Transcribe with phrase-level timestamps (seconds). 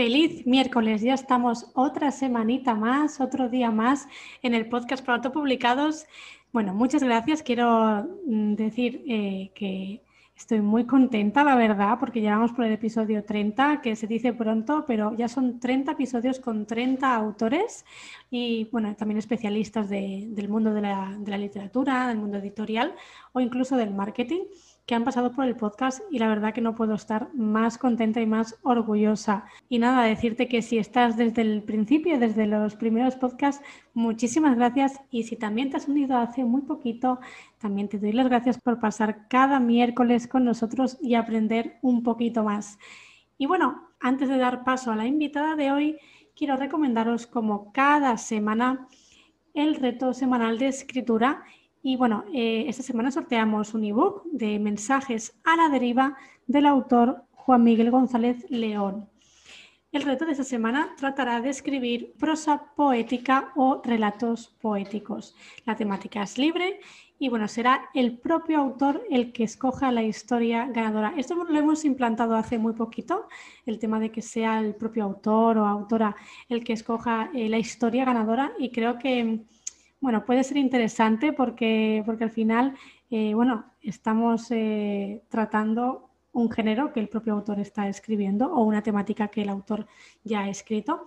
[0.00, 4.08] Feliz miércoles, ya estamos otra semanita más, otro día más
[4.40, 6.06] en el podcast para autopublicados.
[6.54, 7.42] Bueno, muchas gracias.
[7.42, 10.00] Quiero mm, decir eh, que
[10.34, 14.86] estoy muy contenta, la verdad, porque llevamos por el episodio 30, que se dice pronto,
[14.86, 17.84] pero ya son 30 episodios con 30 autores
[18.30, 22.94] y, bueno, también especialistas del mundo de la literatura, del mundo editorial
[23.32, 24.44] o incluso del marketing
[24.90, 28.20] que han pasado por el podcast y la verdad que no puedo estar más contenta
[28.20, 29.44] y más orgullosa.
[29.68, 35.00] Y nada, decirte que si estás desde el principio, desde los primeros podcasts, muchísimas gracias
[35.08, 37.20] y si también te has unido hace muy poquito,
[37.58, 42.42] también te doy las gracias por pasar cada miércoles con nosotros y aprender un poquito
[42.42, 42.76] más.
[43.38, 45.98] Y bueno, antes de dar paso a la invitada de hoy,
[46.34, 48.88] quiero recomendaros como cada semana
[49.54, 51.44] el reto semanal de escritura
[51.82, 57.24] y bueno, eh, esta semana sorteamos un ebook de mensajes a la deriva del autor
[57.32, 59.08] Juan Miguel González León.
[59.92, 65.34] El reto de esta semana tratará de escribir prosa poética o relatos poéticos.
[65.64, 66.78] La temática es libre
[67.18, 71.12] y bueno, será el propio autor el que escoja la historia ganadora.
[71.16, 73.26] Esto lo hemos implantado hace muy poquito,
[73.66, 76.14] el tema de que sea el propio autor o autora
[76.48, 79.40] el que escoja eh, la historia ganadora y creo que
[80.00, 82.74] bueno, puede ser interesante porque, porque al final,
[83.10, 88.82] eh, bueno, estamos eh, tratando un género que el propio autor está escribiendo o una
[88.82, 89.86] temática que el autor
[90.24, 91.04] ya ha escrito.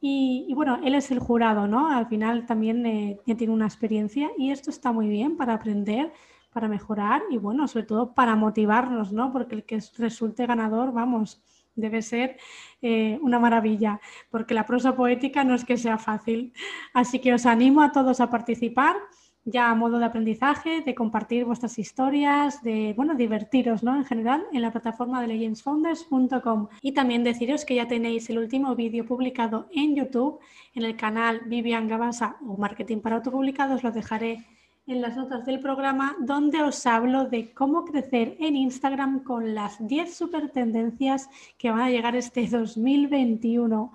[0.00, 1.88] Y, bueno, él es el jurado, ¿no?
[1.88, 6.12] Al final también eh, tiene una experiencia y esto está muy bien para aprender,
[6.52, 9.32] para mejorar y bueno, sobre todo para motivarnos, ¿no?
[9.32, 11.42] Porque el que resulte ganador, vamos,
[11.74, 12.36] debe ser
[12.82, 16.52] eh, una maravilla, porque la prosa poética no es que sea fácil.
[16.92, 18.96] Así que os animo a todos a participar,
[19.44, 23.94] ya a modo de aprendizaje, de compartir vuestras historias, de, bueno, divertiros, ¿no?
[23.96, 26.68] En general, en la plataforma de legendsfounders.com.
[26.80, 30.40] Y también deciros que ya tenéis el último vídeo publicado en YouTube,
[30.74, 34.46] en el canal Vivian Gabasa o Marketing para Autopublicados, lo dejaré
[34.86, 39.84] en las notas del programa donde os hablo de cómo crecer en Instagram con las
[39.86, 43.92] 10 super tendencias que van a llegar este 2021.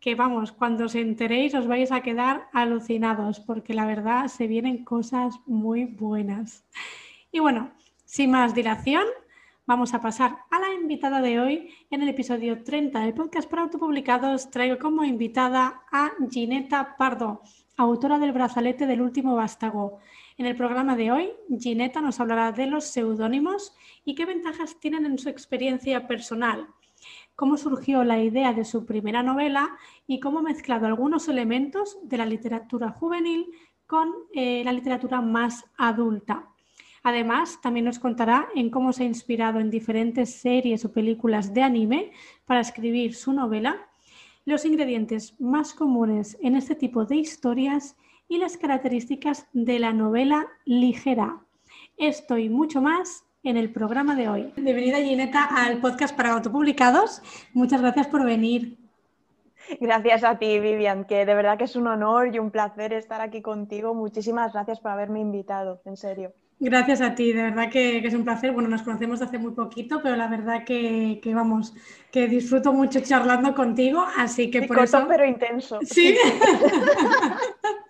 [0.00, 4.84] Que vamos, cuando os enteréis os vais a quedar alucinados porque la verdad se vienen
[4.84, 6.64] cosas muy buenas.
[7.30, 7.70] Y bueno,
[8.04, 9.04] sin más dilación,
[9.64, 11.70] vamos a pasar a la invitada de hoy.
[11.88, 17.42] En el episodio 30 del podcast para autopublicados traigo como invitada a Gineta Pardo,
[17.76, 20.00] autora del brazalete del último vástago.
[20.42, 25.06] En el programa de hoy, Gineta nos hablará de los seudónimos y qué ventajas tienen
[25.06, 26.66] en su experiencia personal,
[27.36, 32.16] cómo surgió la idea de su primera novela y cómo ha mezclado algunos elementos de
[32.16, 33.52] la literatura juvenil
[33.86, 36.48] con eh, la literatura más adulta.
[37.04, 41.62] Además, también nos contará en cómo se ha inspirado en diferentes series o películas de
[41.62, 42.10] anime
[42.46, 43.88] para escribir su novela,
[44.44, 47.96] los ingredientes más comunes en este tipo de historias
[48.32, 51.42] y las características de la novela ligera.
[51.98, 54.52] Esto y mucho más en el programa de hoy.
[54.56, 57.20] Bienvenida Gineta al podcast para autopublicados.
[57.52, 58.78] Muchas gracias por venir.
[59.82, 63.20] Gracias a ti, Vivian, que de verdad que es un honor y un placer estar
[63.20, 63.92] aquí contigo.
[63.92, 66.32] Muchísimas gracias por haberme invitado, en serio.
[66.58, 68.52] Gracias a ti, de verdad que, es un placer.
[68.52, 71.74] Bueno, nos conocemos hace muy poquito, pero la verdad que, vamos,
[72.10, 75.04] que disfruto mucho charlando contigo, así que por eso...
[75.06, 75.80] pero intenso.
[75.82, 76.16] Sí,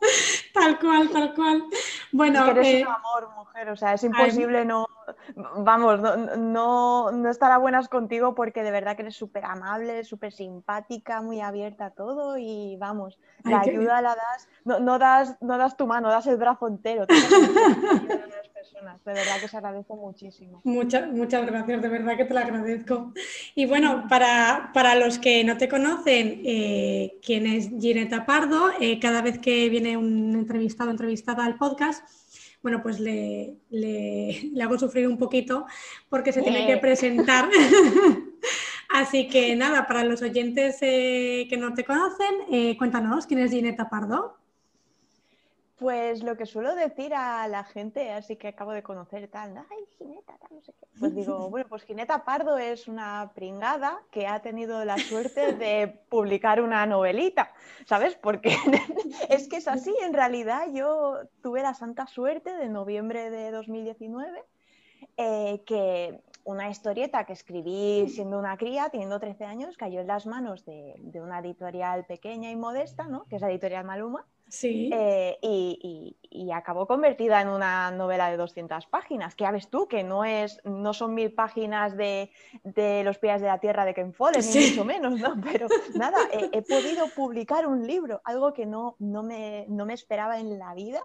[0.63, 1.65] tal cual, tal cual.
[2.13, 4.89] Bueno, es que eres eh, un amor, mujer, o sea, es imposible no,
[5.37, 6.01] vamos,
[6.39, 11.23] no, no, estar a buenas contigo porque de verdad que eres súper amable, súper simpática,
[11.23, 15.87] muy abierta a todo y vamos, la ayuda la das no, das, no das tu
[15.87, 17.07] mano, das el brazo entero.
[19.05, 20.61] De verdad que se agradece muchísimo.
[20.65, 23.13] Muchas, muchas gracias, de verdad que te lo agradezco.
[23.55, 29.23] Y bueno, para, los que no te conocen, eh, quién es Gineta Pardo, eh, cada
[29.23, 32.05] vez que viene un entrevistado o entrevistada al podcast,
[32.63, 33.59] bueno, pues le,
[34.63, 35.67] hago sufrir un poquito
[36.09, 37.49] porque se tiene que presentar.
[38.89, 43.89] Así que nada, para los oyentes eh, que no te conocen, cuéntanos quién es Gineta
[43.89, 44.42] Pardo.
[45.79, 49.85] Pues lo que suelo decir a la gente, así que acabo de conocer tal, ay,
[49.99, 50.87] Gineta, no sé qué.
[50.99, 55.89] Pues digo, bueno, pues Gineta Pardo es una pringada que ha tenido la suerte de
[56.09, 57.53] publicar una novelita,
[57.87, 58.15] ¿sabes?
[58.15, 58.55] Porque
[59.29, 64.45] es que es así, en realidad yo tuve la santa suerte de noviembre de 2019
[65.17, 70.27] eh, que una historieta que escribí siendo una cría, teniendo 13 años, cayó en las
[70.27, 73.25] manos de, de una editorial pequeña y modesta, ¿no?
[73.25, 74.91] que es la editorial Maluma, Sí.
[74.93, 79.89] Eh, y, y, acabó convertida en una novela de 200 páginas, que ya ves tú,
[79.89, 82.31] que no, es, no son mil páginas de,
[82.63, 85.41] de Los pies de la tierra de Ken Follett, ni mucho menos, ¿no?
[85.53, 89.95] Pero nada, he, he, podido publicar un libro, algo que no, no, me, no me
[89.95, 91.03] esperaba en la vida.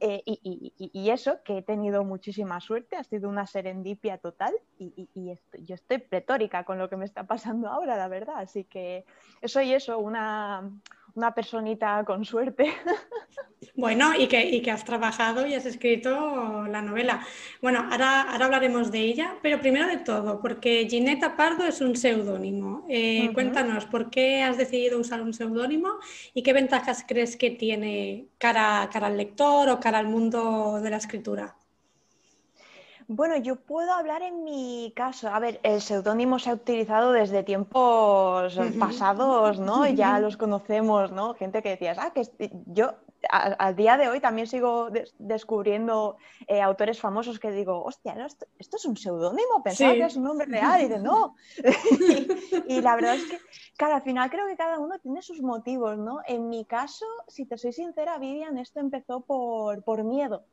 [0.00, 4.54] Eh, y, y, y, eso, que he tenido muchísima suerte, ha sido una serendipia total
[4.78, 8.36] y, estoy, yo estoy pletórica con lo que me está pasando ahora, la verdad.
[8.38, 9.04] Así que
[9.40, 10.70] eso y eso, una,
[11.18, 12.72] una personita con suerte.
[13.74, 17.24] Bueno, y que, y que, has trabajado y has escrito la novela.
[17.62, 21.94] Bueno, ahora, ahora hablaremos de ella, pero primero de todo, porque Gineta Pardo es un
[21.96, 22.84] seudónimo.
[22.88, 23.34] Eh, uh -huh.
[23.34, 25.90] Cuéntanos, ¿por qué has decidido usar un seudónimo
[26.34, 30.90] y qué ventajas crees que tiene cara, cara al lector o cara al mundo de
[30.90, 31.57] la escritura?
[33.10, 35.28] Bueno, yo puedo hablar en mi caso.
[35.28, 38.78] A ver, el seudónimo se ha utilizado desde tiempos uh -huh.
[38.78, 39.86] pasados, ¿no?
[39.88, 41.32] Ya los conocemos, ¿no?
[41.32, 42.28] Gente que decías, ah, que
[42.66, 42.92] yo
[43.30, 48.46] al día de hoy también sigo des descubriendo eh, autores famosos que digo, hostia, esto,
[48.58, 49.98] esto es un seudónimo, pensaba sí.
[49.98, 51.34] que es un nombre real, y de no.
[52.68, 53.38] y, y, la verdad es que,
[53.78, 56.20] claro, al final creo que cada uno tiene sus motivos, ¿no?
[56.26, 60.44] En mi caso, si te soy sincera, Vivian, esto empezó por, por miedo.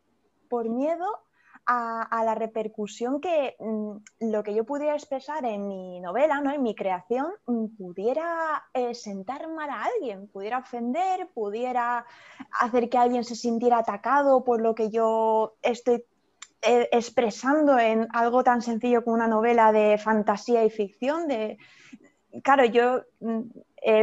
[0.49, 1.24] Por miedo
[1.67, 6.51] a, la repercusión que mm, lo que yo pudiera expresar en mi novela, ¿no?
[6.51, 12.05] en mi creación, mm, pudiera eh, sentar mal a alguien, pudiera ofender, pudiera
[12.59, 16.03] hacer que alguien se sintiera atacado por lo que yo estoy
[16.61, 21.27] eh, expresando en algo tan sencillo como una novela de fantasía y ficción.
[21.27, 21.57] De...
[22.43, 23.41] Claro, yo mm,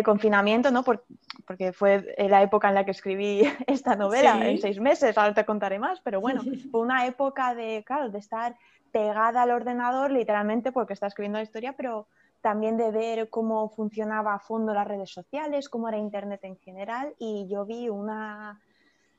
[0.04, 0.84] confinamiento, ¿no?
[0.84, 1.04] Por,
[1.46, 4.48] porque fue la época en la que escribí esta novela, sí.
[4.48, 8.18] en seis meses, ahora te contaré más, pero bueno, fue una época de, claro, de
[8.18, 8.56] estar
[8.92, 12.06] pegada al ordenador literalmente porque está escribiendo la historia, pero
[12.42, 17.14] también de ver cómo funcionaba a fondo las redes sociales, cómo era Internet en general,
[17.18, 18.60] y yo vi una,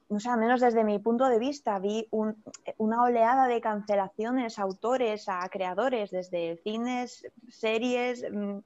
[0.10, 2.36] no sé, al menos desde mi punto de vista, vi un,
[2.78, 8.58] una oleada de cancelaciones a autores, a creadores, desde cines, series, mm,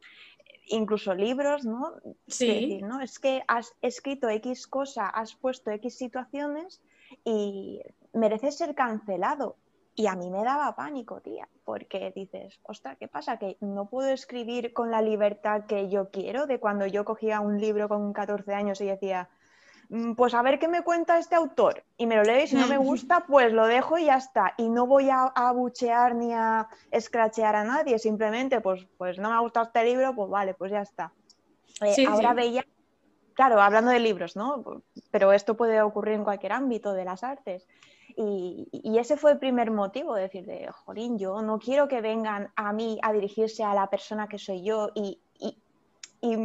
[0.68, 1.94] incluso libros, ¿no?
[2.28, 2.50] Sí.
[2.50, 3.02] Es, decir, ¿no?
[3.02, 6.82] es que has escrito X cosa, has puesto X situaciones
[7.24, 7.82] y
[8.14, 9.58] mereces ser cancelado.
[9.96, 13.40] Y a mí me daba pánico, tía, porque dices, ostras, ¿qué pasa?
[13.40, 17.60] Que no puedo escribir con la libertad que yo quiero, de cuando yo cogía un
[17.60, 19.28] libro con 14 años y decía,
[20.16, 21.84] pues a ver qué me cuenta este autor.
[21.98, 24.54] Y me lo leo y si no me gusta pues lo dejo y ya está.
[24.58, 29.30] Y no voy a, a buchear ni a escrachear a nadie simplemente pues, pues no
[29.30, 31.12] me ha gustado este libro pues vale pues ya está.
[31.82, 32.36] Eh, sí, ahora sí.
[32.36, 32.66] veía
[33.34, 34.82] claro hablando de libros no
[35.12, 37.68] pero esto puede ocurrir en cualquier ámbito de las artes.
[38.20, 42.52] Y, y, ese fue el primer motivo, decir, de, Jorín, yo no quiero que vengan
[42.56, 45.56] a mí a dirigirse a la persona que soy yo y, y,
[46.22, 46.36] y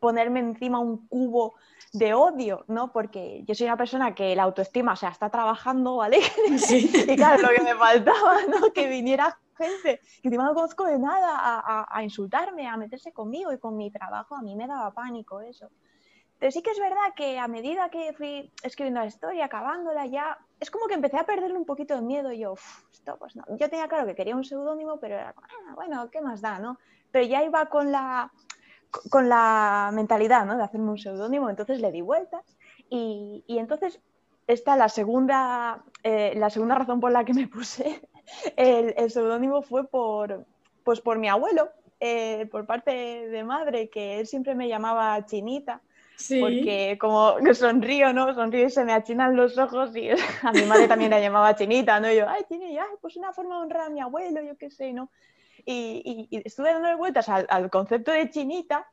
[0.00, 1.54] ponerme encima un cubo
[1.92, 2.92] de odio, ¿no?
[2.92, 6.20] Porque yo soy una persona que la autoestima, o sea, está trabajando, ¿vale?
[6.58, 6.90] Sí.
[7.08, 8.72] y claro, lo que me faltaba, ¿no?
[8.72, 13.12] Que viniera gente que encima no conozco de nada a, a, a, insultarme, a meterse
[13.12, 15.70] conmigo y con mi trabajo, a mí me daba pánico eso.
[16.38, 20.38] Pero sí que es verdad que a medida que fui escribiendo la historia, acabándola ya,
[20.60, 22.54] es como que empecé a perderle un poquito de miedo y yo,
[22.92, 23.44] esto pues no.
[23.56, 26.78] Yo tenía claro que quería un seudónimo, pero era, ah, bueno, ¿qué más da, no?
[27.10, 28.30] Pero ya iba con la,
[29.10, 30.56] con la mentalidad, ¿no?
[30.56, 32.56] De hacerme un seudónimo, entonces le di vueltas
[32.88, 34.00] y, y entonces
[34.46, 38.08] esta la segunda, eh, la segunda razón por la que me puse
[38.56, 40.46] el, el seudónimo fue por,
[40.84, 45.80] pues por mi abuelo, eh, por parte de madre, que él siempre me llamaba Chinita.
[46.16, 46.40] Sí.
[46.40, 48.32] Porque como sonrío, ¿no?
[48.34, 50.08] Sonrío y se me achinan los ojos y
[50.42, 52.10] a mi madre también la llamaba chinita, ¿no?
[52.10, 54.94] Y yo, ay, chinita, pues una forma de honrar a mi abuelo, yo qué sé,
[54.94, 55.10] ¿no?
[55.68, 58.86] Y, y, estuve dando vueltas al, al, concepto de chinita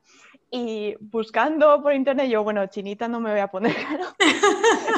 [0.50, 4.04] y buscando por internet, yo, bueno, chinita no me voy a poner, claro.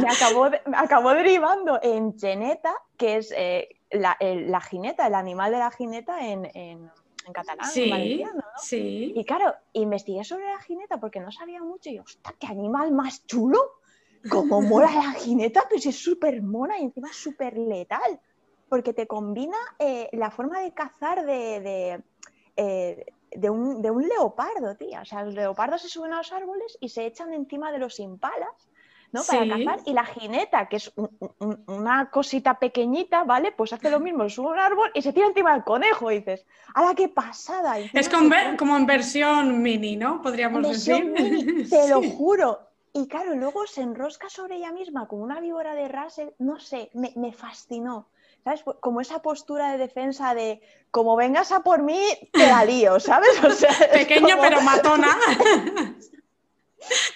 [0.00, 5.14] me, acabó, me acabó derivando en cheneta, que es eh, la, el, la jineta, el
[5.14, 6.90] animal de la jineta en, en
[7.26, 8.62] en catalán, sí, en valenciano, ¿no?
[8.62, 9.12] Sí.
[9.14, 13.26] Y claro, investigué sobre la jineta porque no sabía mucho y, ¡ostras, qué animal más
[13.26, 13.59] chulo!
[14.30, 18.21] Como mola la jineta, pues es súper mona y encima súper letal,
[18.68, 22.02] porque te combina eh, la forma de cazar de, de,
[22.56, 25.02] eh, de, un, de, un, leopardo, tía.
[25.02, 28.00] O sea, los leopardos se suben a los árboles y se echan encima de los
[28.00, 28.68] impalas
[29.12, 29.23] ¿no?
[29.23, 29.80] Para cazar.
[29.85, 30.92] Y la jineta, que es
[31.66, 33.52] una cosita pequeñita, ¿vale?
[33.52, 36.11] Pues hace lo mismo, sube un árbol y se tira encima del conejo.
[36.11, 37.78] Y dices, ¡hala, qué pasada!
[37.78, 40.23] es como en versión mini, ¿no?
[40.23, 41.14] Podríamos decir.
[41.68, 42.61] te lo juro.
[42.92, 46.90] Y claro, luego se enrosca sobre ella misma como una víbora de Russell, no sé,
[46.94, 48.08] me, me fascinó.
[48.46, 48.62] ¿Sabes?
[48.80, 50.60] Como esa postura de defensa de
[50.92, 52.00] como vengas a por mí,
[52.32, 53.40] te la lío, ¿sabes?
[53.92, 55.08] Pequeño pero matona.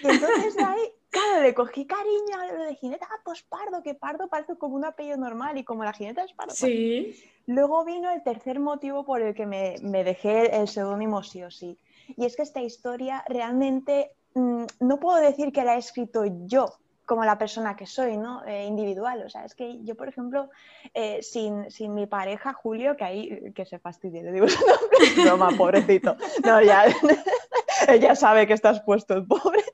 [0.02, 3.94] y entonces ahí, claro, le cogí cariño a lo de jineta, ah, pues pardo, que
[3.94, 6.52] pardo parece como un apellido normal y como la jineta es pardo.
[6.52, 7.14] Sí.
[7.46, 11.50] Luego vino el tercer motivo por el que me, me dejé el seudónimo sí o
[11.52, 11.78] sí.
[12.16, 16.74] Y es que esta historia realmente mm, no puedo decir que la he escrito yo,
[17.10, 18.44] como la persona que soy, ¿no?
[18.46, 19.24] Eh, individual.
[19.26, 20.48] O sea, es que yo, por ejemplo,
[20.94, 25.48] eh, sin, mi pareja Julio, que ahí que se fastidie, le digo su nombre, broma,
[25.58, 26.16] pobrecito.
[26.44, 26.84] No, ya,
[27.88, 29.60] ella sabe que estás puesto el pobre.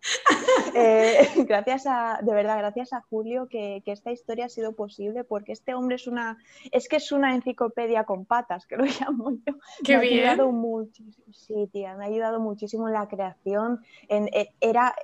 [0.78, 5.52] Eh, gracias a, de verdad, gracias a Julio que, esta historia ha sido posible, porque
[5.52, 6.36] este hombre es una,
[6.70, 9.54] es que es una enciclopedia con patas, que lo llamo yo.
[9.82, 10.26] Qué me bien.
[10.26, 13.80] Ha ayudado muchísimo, sí, tía, me ha ayudado muchísimo en la creación.
[14.08, 14.28] En,
[14.60, 14.94] era,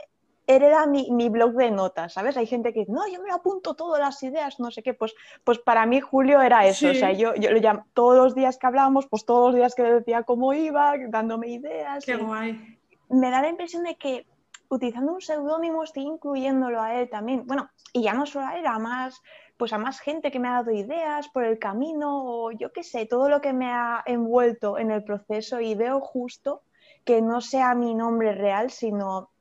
[0.61, 2.37] era mi, mi, blog de notas, ¿sabes?
[2.37, 4.93] Hay gente que dice, no, yo me lo apunto todas las ideas, no sé qué,
[4.93, 8.35] pues, pues para mí Julio era eso, o sea, yo, yo lo llamo, todos los
[8.35, 12.05] días que hablábamos, pues todos los días que decía cómo iba, dándome ideas.
[12.05, 12.79] Qué guay.
[13.09, 14.27] Me da la impresión de que
[14.69, 18.67] utilizando un seudónimo estoy incluyéndolo a él también, bueno, y ya no solo a él,
[18.67, 19.23] a más,
[19.57, 22.83] pues a más gente que me ha dado ideas por el camino, o yo qué
[22.83, 26.63] sé, todo lo que me ha envuelto en el proceso y veo justo
[27.05, 29.32] que no sea mi nombre real, sino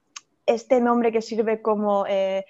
[0.54, 2.46] este nombre que sirve como eh,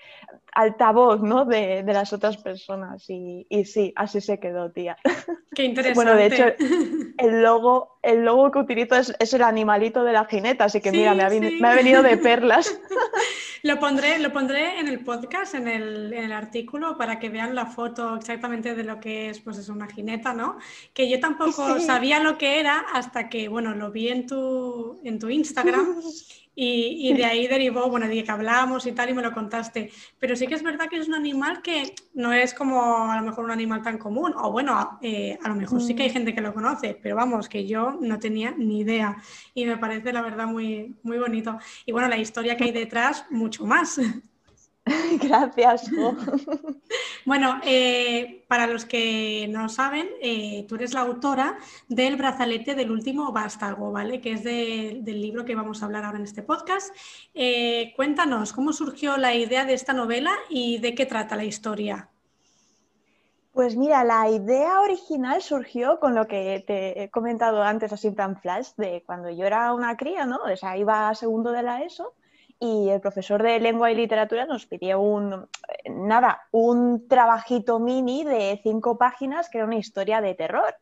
[0.53, 1.45] altavoz ¿no?
[1.45, 3.05] de, las otras personas.
[3.09, 4.97] Y, sí, así se quedó, tía.
[5.55, 5.91] Qué interesante.
[6.01, 6.45] Bueno, de hecho,
[7.17, 11.13] el logo, el logo que utilizo es, el animalito de la jineta, así que mira,
[11.13, 11.29] me ha,
[11.75, 12.79] venido de perlas.
[13.63, 18.15] Lo pondré, lo pondré en el podcast, en el, artículo, para que vean la foto
[18.15, 20.57] exactamente de lo que es, pues es una jineta, ¿no?
[20.93, 25.19] Que yo tampoco sabía lo que era hasta que, bueno, lo vi en tu, en
[25.19, 26.01] tu Instagram
[26.53, 29.91] Y, de ahí derivó, bueno, de que hablamos y tal y me lo contaste.
[30.19, 33.23] Pero sí que es verdad que es un animal que no es como a lo
[33.23, 36.13] mejor un animal tan común, o bueno, eh, a lo mejor sí que hay mm.
[36.13, 39.17] gente que lo conoce, pero vamos, que yo no tenía ni idea
[39.53, 41.57] y me parece la verdad muy, muy bonito.
[41.85, 43.99] Y bueno, la historia que hay detrás, mucho más.
[45.21, 45.89] Gracias.
[47.25, 51.57] bueno, eh, para los que no saben, eh, tú eres la autora
[51.87, 54.21] del brazalete del último vástago, ¿vale?
[54.21, 56.95] Que es del libro que vamos a hablar ahora en este podcast.
[57.33, 62.09] Eh, cuéntanos, ¿cómo surgió la idea de esta novela y de qué trata la historia?
[63.53, 68.37] Pues mira, la idea original surgió con lo que te he comentado antes, así tan
[68.37, 70.37] flash, de cuando yo era una cría, ¿no?
[70.37, 72.15] O sea, iba a segundo de la ESO
[72.61, 75.47] y el profesor de lengua y literatura nos pidió un,
[75.89, 80.75] nada, un trabajito mini de cinco páginas que era una historia de terror.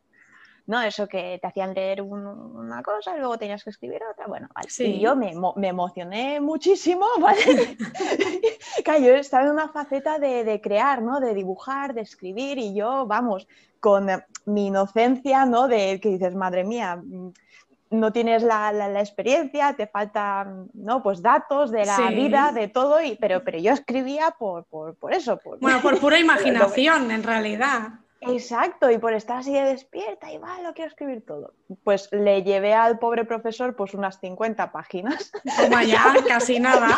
[0.66, 0.82] ¿no?
[0.82, 4.26] Eso que te hacían leer una cosa y luego tenías que escribir otra.
[4.26, 4.68] Bueno, vale.
[4.78, 7.76] Y yo me, me, emocioné muchísimo, ¿vale?
[8.84, 11.18] claro, yo estaba en una faceta de, de, crear, ¿no?
[11.18, 13.48] De dibujar, de escribir y yo, vamos,
[13.80, 14.06] con
[14.44, 15.66] mi inocencia, ¿no?
[15.66, 17.02] De que dices, madre mía,
[17.90, 21.02] no tienes la, experiencia, te faltan ¿no?
[21.02, 24.66] pues datos de la vida, de todo, y, pero, pero yo escribía por,
[25.10, 25.36] eso.
[25.38, 27.90] Por, bueno, por pura imaginación, en realidad.
[28.22, 31.54] Exacto, y por estar así de despierta y va, lo quiero escribir todo.
[31.84, 35.32] Pues le llevé al pobre profesor pues unas 50 páginas.
[35.56, 36.88] Toma ya, casi nada.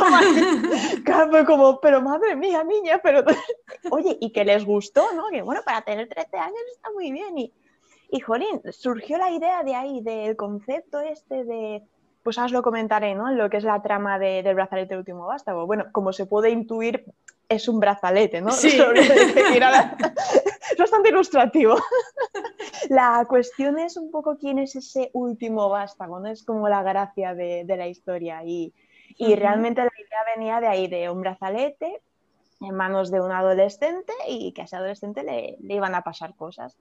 [1.30, 3.22] Fue como, pero madre mía, niña, pero...
[3.90, 5.28] Oye, y que les gustó, ¿no?
[5.30, 7.38] Que bueno, para tener 13 años está muy bien.
[7.38, 7.52] Y,
[8.12, 11.82] y jolín, surgió la idea de ahí, del concepto este de,
[12.22, 13.32] pues os lo comentaré, ¿no?
[13.32, 15.66] Lo que es la trama de, del brazalete último vástago.
[15.66, 17.06] Bueno, como se puede intuir,
[17.48, 18.50] es un brazalete, ¿no?
[18.50, 18.68] Sí.
[18.94, 21.76] es bastante ilustrativo.
[22.90, 26.28] la cuestión es un poco quién es ese último vástago, ¿no?
[26.28, 28.44] Es como la gracia de, la historia.
[28.44, 28.74] Y,
[29.18, 32.02] realmente la idea venía de ahí, de un brazalete
[32.60, 36.36] en manos de un adolescente y que a ese adolescente le, le iban a pasar
[36.36, 36.76] cosas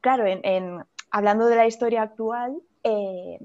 [0.00, 3.38] claro, en, hablando de la historia actual, eh,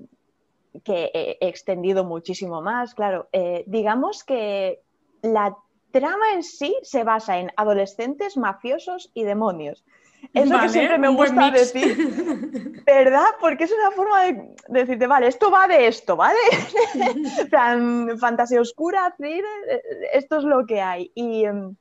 [0.84, 4.82] que he extendido muchísimo más, claro, eh, digamos que
[5.22, 5.56] la
[5.92, 9.86] trama en sí se basa en adolescentes, mafiosos y demonios.
[10.34, 11.96] Es lo que siempre me gusta decir,
[12.86, 13.28] ¿verdad?
[13.40, 16.38] Porque es una forma de, decirte, vale, esto va de esto, ¿vale?
[18.20, 19.82] fantasía oscura, thriller, eh,
[20.14, 21.12] esto es lo que hay.
[21.14, 21.76] Y em,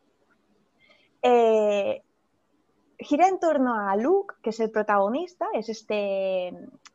[3.05, 6.49] gira en torno a Luke, que es el protagonista, es este,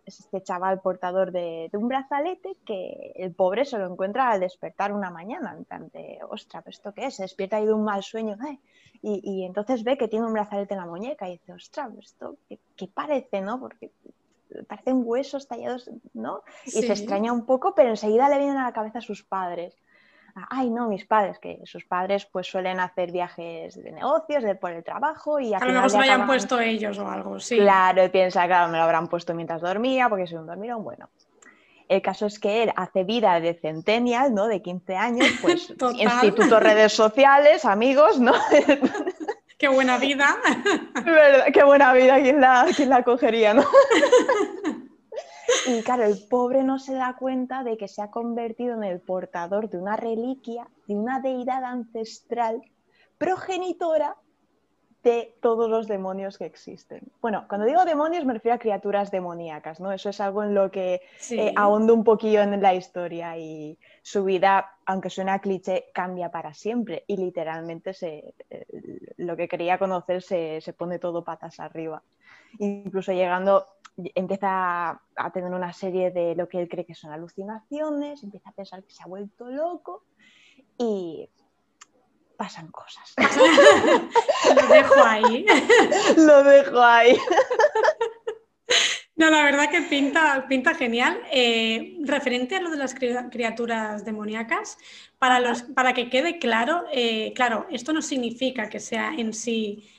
[0.06, 5.12] este chaval portador de, un brazalete que el pobre se lo encuentra al despertar una
[5.12, 7.16] mañana, en plan de, ostras, ¿esto qué es?
[7.16, 8.36] Se despierta ahí de un mal sueño
[9.02, 12.88] y, entonces ve que tiene un brazalete en la muñeca y dice, ostras, ¿esto qué,
[12.94, 13.60] parece, no?
[13.60, 13.92] Porque
[14.68, 16.42] parecen huesos tallados, ¿no?
[16.66, 19.74] Y se extraña un poco, pero enseguida le vienen a la cabeza sus padres
[20.50, 24.72] ay no, mis padres, que sus padres pues suelen hacer viajes de negocios, de por
[24.72, 27.58] el trabajo y a lo mejor se lo hayan puesto ellos o algo, sí.
[27.58, 31.10] Claro, piensa, claro, me lo habrán puesto mientras dormía porque soy un dormirón, bueno.
[31.88, 34.48] El caso es que él hace vida de centennial, ¿no?
[34.48, 38.34] De 15 años, pues instituto, redes sociales, amigos, ¿no?
[39.58, 40.38] Qué buena vida.
[41.54, 43.66] qué buena vida, ¿quién la, quién la cogería, no?
[45.68, 49.02] Y claro, el pobre no se da cuenta de que se ha convertido en el
[49.02, 52.62] portador de una reliquia, de una deidad ancestral,
[53.18, 54.16] progenitora
[55.04, 57.02] de todos los demonios que existen.
[57.22, 59.94] Bueno, cuando digo demonios me refiero a criaturas demoníacas, ¿no?
[59.94, 61.02] Eso es algo en lo que
[61.32, 66.54] eh, ahondo un poquillo en la historia y su vida, aunque suena cliché, cambia para
[66.54, 68.66] siempre y literalmente se, eh,
[69.18, 72.04] lo que quería conocer se, se pone todo patas arriba.
[72.58, 73.66] Incluso llegando
[74.16, 78.54] empieza a tener una serie de lo que él cree que son alucinaciones, empieza a
[78.54, 80.04] pensar que se ha vuelto loco
[80.78, 81.30] y
[82.38, 83.14] pasan cosas.
[84.56, 85.46] lo dejo ahí.
[86.18, 87.18] lo dejo ahí.
[89.18, 91.22] No, la verdad que pinta, pinta genial.
[91.34, 94.78] Eh, referente a lo de las criaturas demoníacas,
[95.18, 99.90] para, los, para que quede claro, eh, claro, esto no significa que sea en sí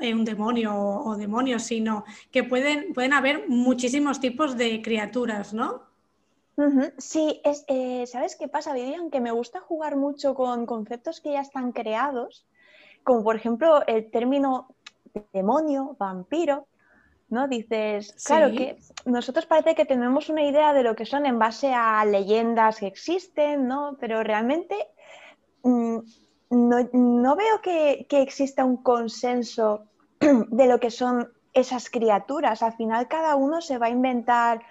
[0.00, 5.82] un demonio o, demonios, sino que pueden, pueden haber muchísimos tipos de criaturas, ¿no?
[6.96, 9.10] Sí, es, eh, ¿sabes qué pasa, Vivian?
[9.10, 12.46] Que me gusta jugar mucho con conceptos que ya están creados,
[13.04, 14.74] como por ejemplo el término
[15.34, 16.66] demonio, vampiro,
[17.28, 17.46] ¿no?
[17.46, 21.74] Dices, claro que nosotros parece que tenemos una idea de lo que son en base
[21.74, 23.96] a leyendas que existen, ¿no?
[24.00, 24.76] Pero realmente
[25.62, 25.98] mm,
[26.50, 29.84] no, veo que, exista un consenso
[30.20, 32.62] de lo que son esas criaturas.
[32.62, 34.62] Al final cada uno se va a inventar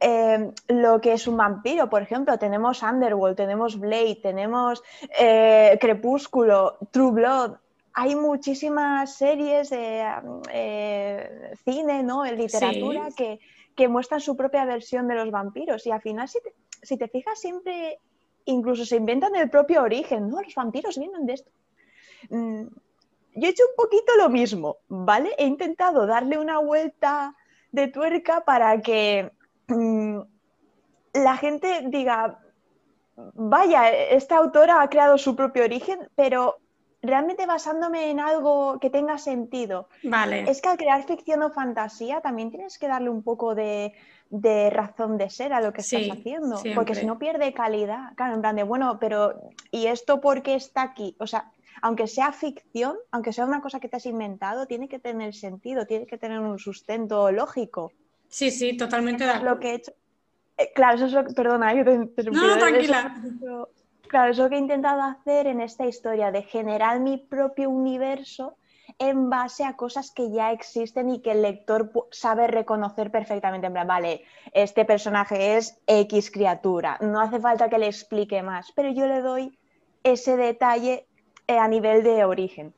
[0.00, 1.90] eh, lo que es un vampiro.
[1.90, 4.82] Por ejemplo, tenemos Underworld, tenemos Blade, tenemos
[5.18, 7.56] eh, Crepúsculo, True Blood.
[7.94, 10.04] Hay muchísimas series de
[10.52, 12.24] eh, cine, ¿no?
[12.24, 13.40] Literatura que,
[13.88, 15.86] muestran su propia versión de los vampiros.
[15.86, 16.38] Y al final, si
[16.82, 18.00] si te fijas, siempre
[18.48, 20.40] incluso se inventan el propio origen, ¿no?
[20.40, 21.50] Los vampiros vienen de esto.
[22.30, 22.62] Mm,
[23.34, 25.30] yo he hecho un poquito lo mismo, ¿vale?
[25.38, 27.36] He intentado darle una vuelta
[27.72, 29.30] de tuerca para que
[29.68, 30.20] mm,
[31.12, 32.40] la gente diga,
[33.34, 36.58] vaya, esta autora ha creado su propio origen, pero
[37.02, 39.88] realmente basándome en algo que tenga sentido.
[40.02, 40.50] Vale.
[40.50, 43.92] Es que al crear ficción o fantasía también tienes que darle un poco de,
[44.30, 48.14] de razón de ser a lo que estás haciendo, porque si no pierde calidad.
[48.16, 51.16] Claro, en plan de, bueno, pero ¿y esto por qué está aquí?
[51.18, 54.98] O sea, aunque sea ficción, aunque sea una cosa que te has inventado, tiene que
[54.98, 57.92] tener sentido, tiene que tener un sustento lógico.
[58.28, 59.54] Sí, sí, totalmente de acuerdo.
[59.54, 59.92] Lo que he hecho...
[60.58, 61.32] Eh, claro, eso es lo que...
[61.32, 63.22] Perdona, yo te, No, tranquila.
[64.08, 68.56] claro, es lo que he intentado hacer en esta historia, de generar mi propio universo
[68.98, 73.66] en base a cosas que ya existen y que el lector sabe reconocer perfectamente.
[73.66, 78.72] En plan, vale, este personaje es X criatura, no hace falta que le explique más,
[78.74, 79.58] pero yo le doy
[80.02, 81.06] ese detalle
[81.46, 82.74] eh, a nivel de origen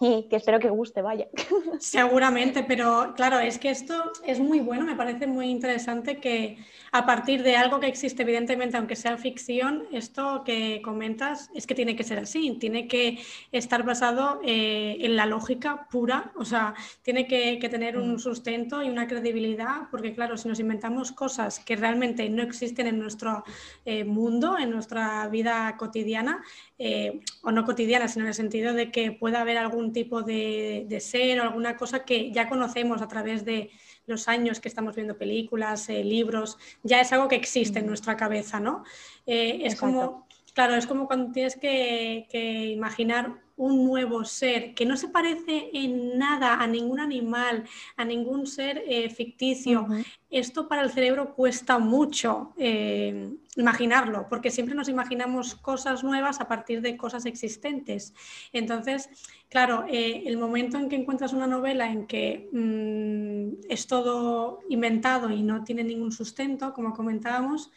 [0.00, 1.28] y que espero que guste, vaya.
[1.78, 6.58] Seguramente, pero claro, es que esto es muy bueno, me parece muy interesante que
[6.92, 11.74] a partir de algo que existe, evidentemente, aunque sea ficción, esto que comentas es que
[11.74, 13.18] tiene que ser así, tiene que
[13.50, 18.90] estar basado eh, en la lógica pura, o sea, tiene que, tener un sustento y
[18.90, 23.42] una credibilidad, porque claro, si nos inventamos cosas que realmente no existen en nuestro
[23.84, 26.44] eh, mundo, en nuestra vida cotidiana,
[26.78, 30.86] eh, o no cotidiana, sino en el sentido de que pueda haber algún tipo de,
[31.00, 33.70] ser o alguna cosa que ya conocemos a través de
[34.06, 38.16] los años que estamos viendo películas, eh, libros, ya es algo que existe en nuestra
[38.16, 38.84] cabeza, ¿no?
[39.26, 44.84] Eh, es como, claro, es como cuando tienes que, que imaginar un nuevo ser que
[44.84, 47.64] no se parece en nada a ningún animal,
[47.96, 49.86] a ningún ser eh, ficticio.
[50.30, 56.48] Esto para el cerebro cuesta mucho eh, imaginarlo, porque siempre nos imaginamos cosas nuevas a
[56.48, 58.12] partir de cosas existentes.
[58.52, 59.08] Entonces,
[59.48, 65.30] claro, eh, el momento en que encuentras una novela en que mm, es todo inventado
[65.30, 67.70] y no tiene ningún sustento, como comentábamos,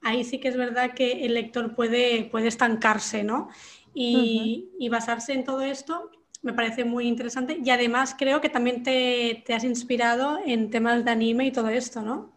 [0.00, 3.48] ahí sí que es verdad que el lector puede, puede estancarse, ¿no?
[3.94, 6.10] Y, basarse en todo esto
[6.42, 11.10] me parece muy interesante y además creo que también te, has inspirado en temas de
[11.10, 12.32] anime y todo esto, ¿no?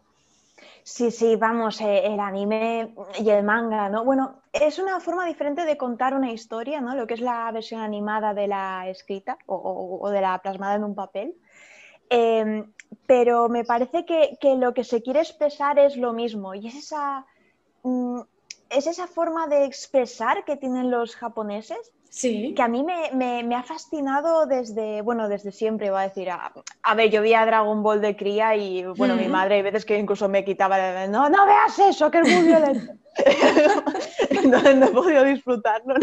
[0.82, 4.04] Sí, sí, vamos, eh, el anime y el manga, ¿no?
[4.04, 6.94] Bueno, es una forma diferente de contar una historia, ¿no?
[6.94, 10.94] Lo que es la versión animada de la escrita o, de la plasmada en un
[10.94, 11.34] papel.
[12.08, 12.72] Em,
[13.06, 17.26] pero me parece que, lo que se quiere expresar es lo mismo y es esa,
[17.82, 18.20] mm,
[18.70, 22.54] es esa forma de expresar que tienen los japoneses Sí.
[22.56, 26.30] Que a mí me, ha fascinado desde, bueno, desde siempre, iba a decir.
[26.30, 29.84] A, ver, yo vi a Dragon Ball de cría y, bueno, mi madre hay veces
[29.84, 32.92] que incluso me quitaba no, no veas eso, que es muy violento.
[34.44, 35.94] no, no, he podido disfrutarlo,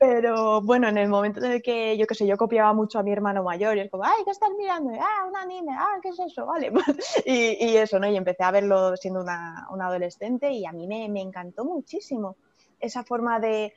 [0.00, 3.02] Pero bueno, en el momento en el que, yo qué sé, yo copiaba mucho a
[3.02, 4.90] mi hermano mayor y es como, ay, ¿qué estás mirando?
[4.98, 6.46] Ah, un anime, ah, ¿qué es eso?
[6.46, 6.72] Vale.
[7.26, 8.08] y, eso, ¿no?
[8.08, 12.36] Y empecé a verlo siendo una, adolescente y a mí me, me encantó muchísimo
[12.80, 13.74] esa forma de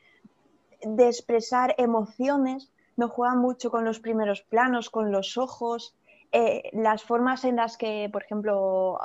[0.85, 5.95] de expresar emociones, no juega mucho con los primeros planos, con los ojos,
[6.31, 8.99] eh, las formas en las que, por ejemplo,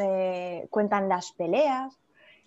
[0.00, 1.98] eh, cuentan las peleas.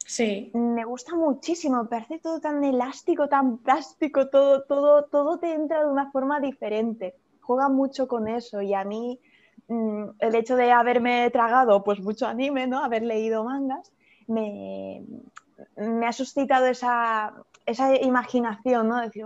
[0.08, 0.52] Sí.
[0.54, 5.82] Me gusta muchísimo, me parece todo tan elástico, tan plástico, todo, todo, todo te entra
[5.84, 7.13] de una forma diferente.
[7.41, 9.20] Juega mucho con eso y a mí
[9.67, 12.82] mm, el hecho de haberme tragado pues mucho anime, ¿no?
[12.82, 13.91] Haber leído mangas,
[14.28, 15.04] me,
[15.76, 17.34] me ha suscitado esa,
[17.65, 19.02] esa imaginación, ¿no?
[19.02, 19.26] Decir,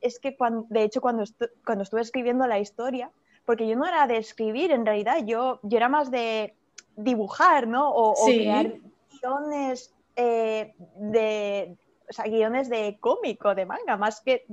[0.00, 1.22] es que cuando, de hecho cuando,
[1.64, 3.12] cuando estuve escribiendo la historia,
[3.44, 6.56] porque yo no era de escribir en realidad, yo, yo era más de
[6.96, 7.90] dibujar, ¿no?
[7.90, 8.74] O, crear
[9.20, 11.76] guiones eh, de,
[12.08, 14.46] o sea, guiones de cómico, de manga, más que,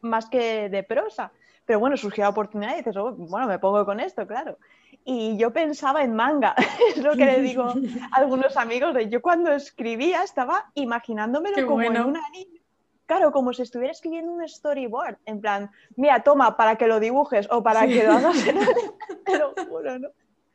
[0.00, 1.32] más que de prosa.
[1.64, 4.58] Pero bueno, surgió la oportunidad y dices, oh, bueno, me pongo con esto, claro
[5.04, 6.54] y yo pensaba en manga,
[6.96, 7.74] es lo que le digo a
[8.12, 12.60] algunos amigos, de yo cuando escribía estaba imaginándomelo como en un anime,
[13.06, 17.46] claro, como si estuviera escribiendo un storyboard, en plan, mira, toma, para que lo dibujes
[17.50, 18.58] o para que lo hagas en
[19.24, 20.08] te lo juro, ¿no?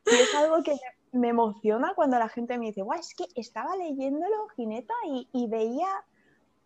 [0.06, 0.78] Y es algo que me,
[1.12, 5.88] emociona cuando la gente me dice, guau, es que estaba leyéndolo, Gineta, y, y veía,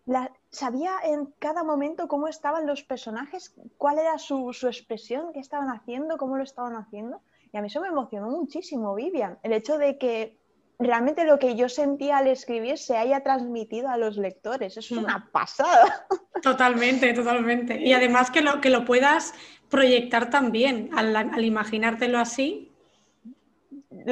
[0.06, 5.40] la, sabía en cada momento cómo estaban los personajes, cuál era su, su expresión, qué
[5.40, 7.20] estaban haciendo, cómo lo estaban haciendo.
[7.52, 10.36] Y a mí eso me emocionó muchísimo, Vivian, el hecho de que
[10.78, 14.76] realmente lo que yo sentía al escribir se haya transmitido a los lectores.
[14.76, 15.30] Es una mm.
[15.30, 16.06] pasada.
[16.42, 17.80] Totalmente, totalmente.
[17.80, 19.32] Y además que lo, que lo puedas
[19.70, 22.73] proyectar también al, al imaginártelo así.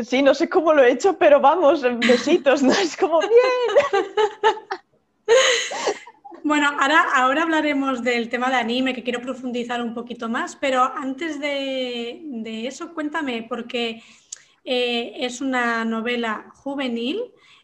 [0.04, 2.72] Sí, no sé cómo lo he hecho, pero vamos, besitos, ¿no?
[2.72, 3.32] Es como bien.
[6.44, 10.82] Bueno, ahora, ahora hablaremos del tema de anime, que quiero profundizar un poquito más, pero
[10.82, 14.02] antes de, eso, cuéntame, porque
[14.64, 17.20] eh, es una novela juvenil,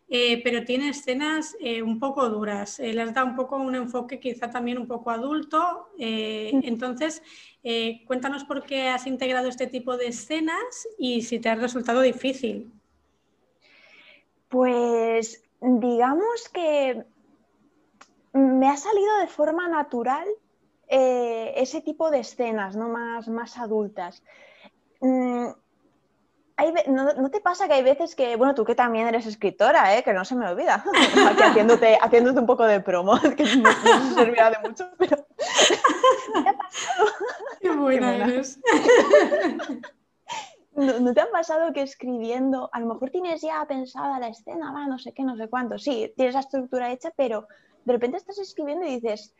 [0.08, 2.78] eh, pero tiene escenas eh, un poco duras.
[2.78, 5.90] les da un poco un enfoque quizá también un poco adulto.
[5.98, 6.60] Mm.
[6.64, 7.22] entonces,
[8.06, 12.72] cuéntanos por qué has integrado este tipo de escenas y si te ha resultado difícil.
[14.48, 17.04] Pues digamos que
[18.32, 20.26] me ha salido de forma natural
[20.88, 22.88] eh, ese tipo de escenas, ¿no?
[22.88, 24.22] Más, más adultas.
[25.00, 25.48] Mm,
[26.88, 30.02] no, te pasa que hay veces que, bueno, tú que también eres escritora, ¿eh?
[30.02, 30.84] que no se me olvida,
[31.28, 36.48] Aquí haciéndote, haciéndote un poco de promo, que no, no servirá de mucho, pero ¿Qué
[36.48, 37.06] ha pasado?
[37.60, 38.60] Qué buena eres.
[40.74, 44.86] ¿No, te ha pasado que escribiendo, a lo mejor tienes ya pensada la escena, va,
[44.86, 47.46] no sé qué, no sé cuánto, sí, tienes la estructura hecha, pero
[47.84, 49.34] de repente estás escribiendo y dices,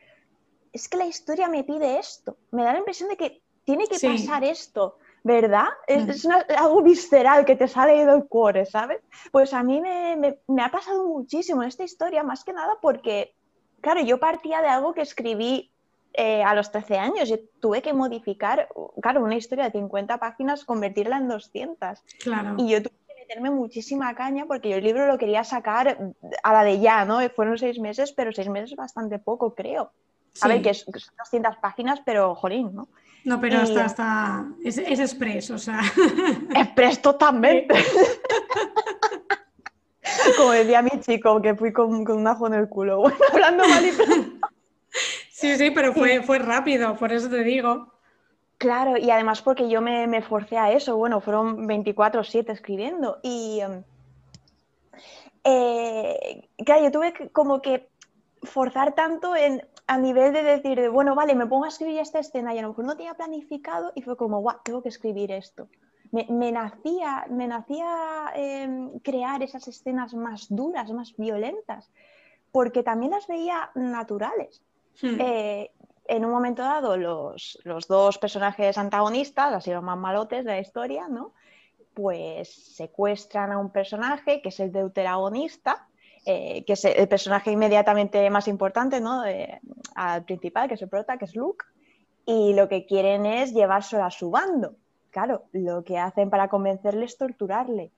[0.73, 2.37] es que la historia me pide esto.
[2.51, 5.67] Me da la impresión de que tiene que pasar esto, ¿verdad?
[5.87, 6.31] Es, mm.
[6.57, 8.99] algo visceral que te sale del cuore, ¿sabes?
[9.31, 13.33] Pues a mí me, ha pasado muchísimo esta historia, más que nada porque,
[13.81, 15.71] claro, yo partía de algo que escribí
[16.13, 17.29] eh, a los 13 años.
[17.29, 18.69] y tuve que modificar,
[19.01, 21.99] claro, una historia de 50 páginas, convertirla en 200.
[22.23, 22.55] Claro.
[22.57, 25.99] Y yo tuve meterme muchísima caña porque yo el libro lo quería sacar
[26.43, 27.19] a la de ya, ¿no?
[27.29, 29.91] Fueron seis meses, pero seis meses es bastante poco, creo.
[30.41, 32.87] A ver, que, son 200 páginas, pero jolín, ¿no?
[33.25, 34.45] No, pero está, está...
[34.63, 35.81] Es, es express, o sea.
[36.55, 37.75] Express totalmente.
[40.37, 42.99] Como decía mi chico, que fui con, con un ajo en el culo.
[43.01, 43.91] Bueno, hablando mal y
[45.29, 47.93] Sí, sí, pero fue, fue rápido, por eso te digo.
[48.57, 53.61] Claro, y además porque yo me, me forcé a eso, bueno, fueron 24/7 escribiendo y
[53.61, 53.83] em,
[55.45, 57.87] eh, claro, yo tuve que, como que
[58.43, 62.53] forzar tanto en, a nivel de decir, bueno, vale, me pongo a escribir esta escena
[62.53, 65.67] y a lo mejor no tenía planificado y fue como, guau, tengo que escribir esto.
[66.11, 71.89] Me, me nacía, me nacía em, crear esas escenas más duras, más violentas,
[72.51, 74.61] porque también las veía naturales.
[75.01, 75.17] Hmm.
[75.19, 75.71] Eh,
[76.05, 81.07] en un momento dado los, dos personajes antagonistas, así los más malotes de la historia,
[81.07, 81.33] ¿no?
[81.95, 85.88] pues secuestran a un personaje que es el deuteragonista,
[86.25, 89.23] eh, que es el personaje inmediatamente más importante, ¿no?
[89.95, 91.65] al principal, que es el prota, que es Luke,
[92.25, 94.75] y lo que quieren es llevárselo a su bando.
[95.09, 97.91] Claro, lo que hacen para convencerle es torturarle.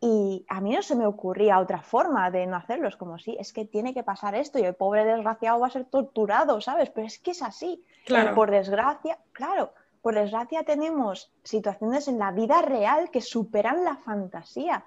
[0.00, 2.88] Y a mí no se me ocurría otra forma de no hacerlo.
[2.88, 5.70] Es como, sí, es que tiene que pasar esto y el pobre desgraciado va a
[5.70, 6.90] ser torturado, ¿sabes?
[6.90, 7.82] Pero es que es así.
[8.04, 8.34] Claro.
[8.34, 14.84] por desgracia, claro, por desgracia tenemos situaciones en la vida real que superan la fantasía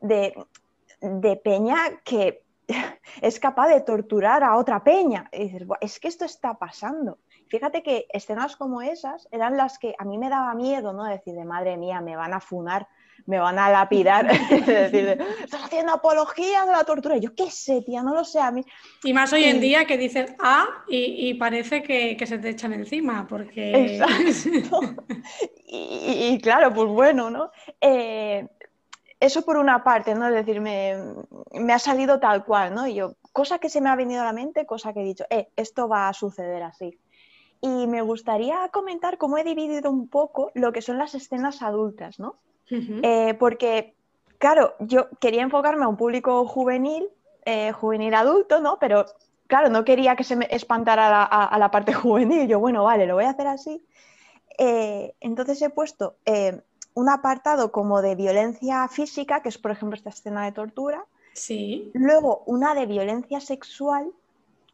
[0.00, 0.34] de,
[1.02, 2.42] de peña que
[3.20, 5.28] es capaz de torturar a otra peña.
[5.32, 7.18] Y dices, es que esto está pasando.
[7.48, 11.04] Fíjate que escenas como esas eran las que a mí me daba miedo, ¿no?
[11.04, 12.88] Decir, de madre mía, me van a funar
[13.26, 14.26] me van a lapidar,
[14.66, 17.16] decir, estás haciendo apología de la tortura.
[17.18, 18.64] Yo qué sé, tía, no lo sé a mí.
[19.04, 23.26] Y más hoy en día que dices ah y, parece que, se te echan encima,
[23.28, 23.96] porque...
[23.96, 24.80] Exacto.
[25.66, 27.50] y, claro, pues bueno, ¿no?
[27.80, 28.46] Eh,
[29.22, 30.26] eso por una parte, ¿no?
[30.26, 32.88] Es decir, me, ha salido tal cual, ¿no?
[32.88, 35.24] Y yo, cosa que se me ha venido a la mente, cosa que he dicho,
[35.30, 36.98] eh, esto va a suceder así.
[37.60, 42.18] Y me gustaría comentar cómo he dividido un poco lo que son las escenas adultas,
[42.18, 42.34] ¿no?
[42.68, 43.94] Eh, porque,
[44.38, 47.06] claro, yo quería enfocarme a un público juvenil,
[47.44, 48.78] eh, juvenil adulto, ¿no?
[48.80, 49.04] Pero,
[49.46, 52.48] claro, no quería que se me espantara a, la parte juvenil.
[52.48, 53.86] Yo, bueno, vale, lo voy a hacer así.
[54.58, 56.16] Eh, entonces he puesto
[56.94, 61.04] un apartado como de violencia física, que es, por ejemplo, esta escena de tortura.
[61.32, 61.90] Sí.
[61.94, 64.12] Luego, una de violencia sexual,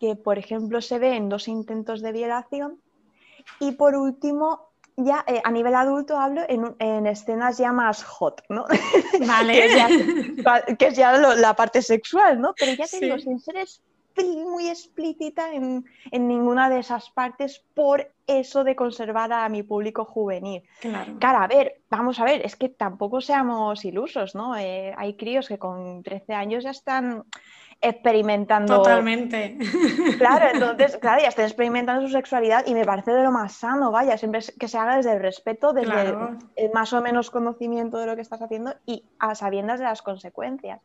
[0.01, 2.81] que, por ejemplo, se ve en dos intentos de violación.
[3.61, 8.65] Y por último, ya eh, a nivel adulto hablo en, escenas ya más hot, ¿no?
[9.27, 9.69] Vale.
[10.79, 12.55] que es ya, la parte sexual, ¿no?
[12.59, 13.57] Pero ya te digo, sin ser
[14.27, 20.63] muy explícita en, ninguna de esas partes por eso de conservar a mi público juvenil.
[20.81, 21.15] Claro.
[21.19, 24.57] Cara, a ver, vamos a ver, es que tampoco seamos ilusos, ¿no?
[24.57, 27.25] Eh, hay críos que con 13 años ya están
[27.81, 28.79] experimentando.
[28.79, 29.57] Totalmente.
[30.19, 33.91] Claro, entonces, claro, ya están experimentando su sexualidad y me parece de lo más sano,
[33.91, 36.15] vaya, siempre que se haga desde el respeto, desde
[36.57, 40.03] el más o menos conocimiento de lo que estás haciendo y a sabiendas de las
[40.03, 40.81] consecuencias.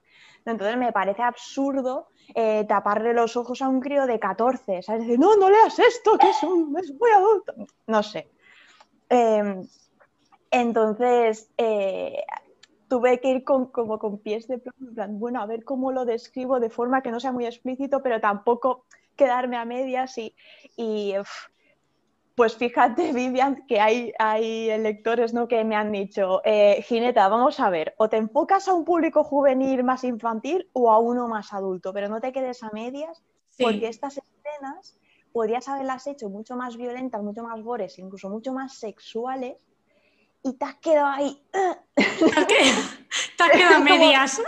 [0.46, 5.02] Entonces me parece absurdo eh, taparle los ojos a un crío de 14, ¿sabes?
[5.02, 7.54] Decir, no, no leas esto, que es, un, es muy adulto.
[7.88, 8.30] No sé.
[9.10, 9.66] Em,
[10.52, 12.24] entonces, eh,
[12.94, 16.60] tuve que ir con, como con pies de plan, bueno, a ver cómo lo describo
[16.60, 20.16] de forma que no sea muy explícito, pero tampoco quedarme a medias
[20.78, 21.16] y,
[22.36, 25.48] pues fíjate, Vivian, que hay, hay lectores ¿no?
[25.48, 29.24] que me han dicho, eh, Gineta, vamos a ver, o te enfocas a un público
[29.24, 33.24] juvenil más infantil o a uno más adulto, pero no te quedes a medias,
[33.58, 35.00] porque estas escenas
[35.32, 39.58] podrías haberlas hecho mucho más violentas, mucho más gores, incluso mucho más sexuales,
[40.44, 41.42] y te has quedado ahí.
[41.52, 41.60] te
[43.44, 44.42] has quedado medias.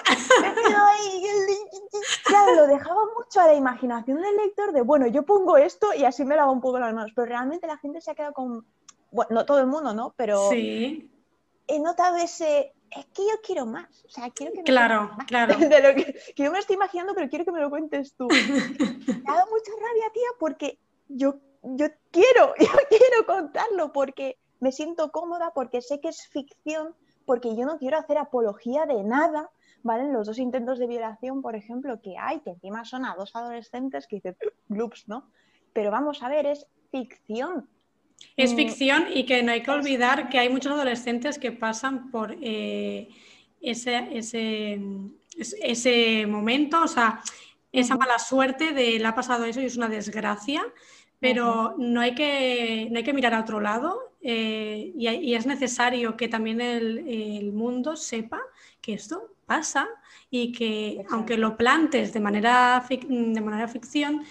[2.26, 6.04] Claro, lo dejaba mucho a la imaginación del lector de, bueno, yo pongo esto y
[6.04, 7.12] así me lavo un poco las manos.
[7.16, 8.66] Pero realmente la gente se ha quedado con,
[9.12, 10.14] bueno, no todo el mundo, ¿no?
[10.18, 11.10] Pero sí.
[11.68, 14.04] he notado ese, es que yo quiero más.
[14.04, 15.58] O sea, quiero que me Claro, claro.
[15.58, 18.28] De lo que, que, yo me estoy imaginando, pero quiero que me lo cuentes tú.
[18.28, 20.78] me ha dado mucha rabia, tía, porque
[21.08, 26.96] yo, yo quiero, yo quiero contarlo, porque me siento cómoda porque sé que es ficción,
[27.26, 29.50] porque yo no quiero hacer apología de nada,
[29.84, 30.12] ¿vale?
[30.12, 34.08] Los dos intentos de violación, por ejemplo, que hay, que encima son a dos adolescentes
[34.08, 34.36] que dicen,
[34.70, 35.30] loops, ¿no?
[35.74, 37.70] Pero vamos a ver, es ficción.
[38.38, 38.56] Es mm.
[38.56, 43.10] ficción y que no hay que olvidar que hay muchos adolescentes que pasan por eh,
[43.62, 44.80] ese, ese,
[45.38, 47.22] ese momento, o sea,
[47.72, 50.64] esa mala suerte de le ha pasado eso y es una desgracia,
[51.20, 56.18] pero no hay, que, no hay que mirar a otro lado eh, y, es necesario
[56.18, 58.42] que también el, mundo sepa
[58.82, 59.88] que esto pasa
[60.32, 64.24] y que aunque lo plantes de manera, de manera ficción,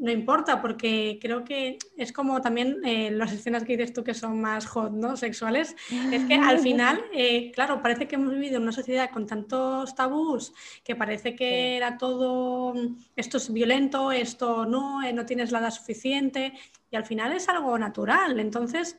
[0.00, 4.14] no importa, porque creo que es como también eh, las escenas que dices tú que
[4.14, 5.16] son más hot, ¿no?
[5.16, 5.76] Sexuales.
[6.12, 9.94] Es que al final, eh, claro, parece que hemos vivido en una sociedad con tantos
[9.94, 12.74] tabús que parece que era todo,
[13.14, 16.52] esto es violento, esto no, eh, no tienes la edad suficiente,
[16.90, 18.38] y al final es algo natural.
[18.38, 18.98] Entonces,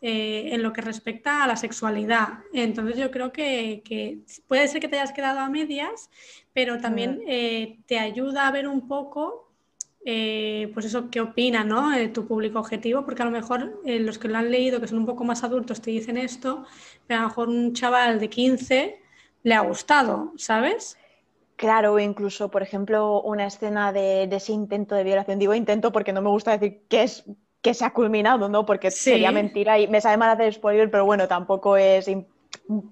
[0.00, 2.40] en lo que respecta a la sexualidad.
[2.52, 6.10] Entonces yo creo que, que, puede ser que te hayas quedado a medias,
[6.52, 7.22] pero también
[7.86, 9.46] te ayuda a ver un poco
[10.08, 11.92] eh, pues eso, qué opina ¿no?
[11.92, 14.86] Eh, tu público objetivo, porque a lo mejor eh, los que lo han leído, que
[14.86, 16.64] son un poco más adultos, te dicen esto,
[17.08, 19.00] pero a lo mejor un chaval de 15
[19.42, 20.96] le ha gustado, ¿sabes?
[21.56, 26.22] Claro, incluso, por ejemplo, una escena de, ese intento de violación, digo intento porque no
[26.22, 27.24] me gusta decir que es
[27.66, 28.64] que se ha culminado, ¿no?
[28.64, 32.08] Porque sería mentira y me sabe mal hacer spoiler, pero bueno, tampoco es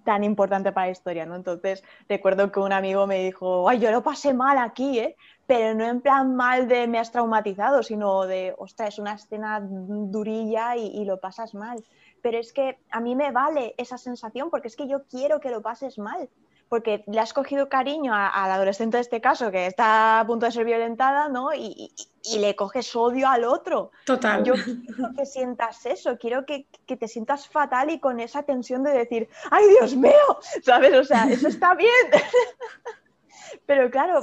[0.02, 1.36] tan importante para la historia, ¿no?
[1.36, 5.14] Entonces, recuerdo que un amigo me dijo, ay, yo lo pasé mal aquí, ¿eh?
[5.46, 9.60] Pero no en plan mal de me has traumatizado, sino de, ostras, es una escena
[9.62, 11.84] durilla y lo pasas mal.
[12.20, 15.50] Pero es que a mí me vale esa sensación porque es que yo quiero que
[15.52, 16.28] lo pases mal
[16.68, 20.52] porque le has cogido cariño al adolescente de este caso que está a punto de
[20.52, 21.54] ser violentada, ¿no?
[21.54, 21.92] Y,
[22.38, 23.90] le coges odio al otro.
[24.06, 24.42] Total.
[24.44, 28.92] Yo quiero que sientas eso, quiero que, te sientas fatal y con esa tensión de
[28.92, 30.38] decir, ¡ay, Dios mío!
[30.62, 30.94] ¿Sabes?
[30.94, 31.90] O sea, eso está bien.
[33.66, 34.22] Pero claro,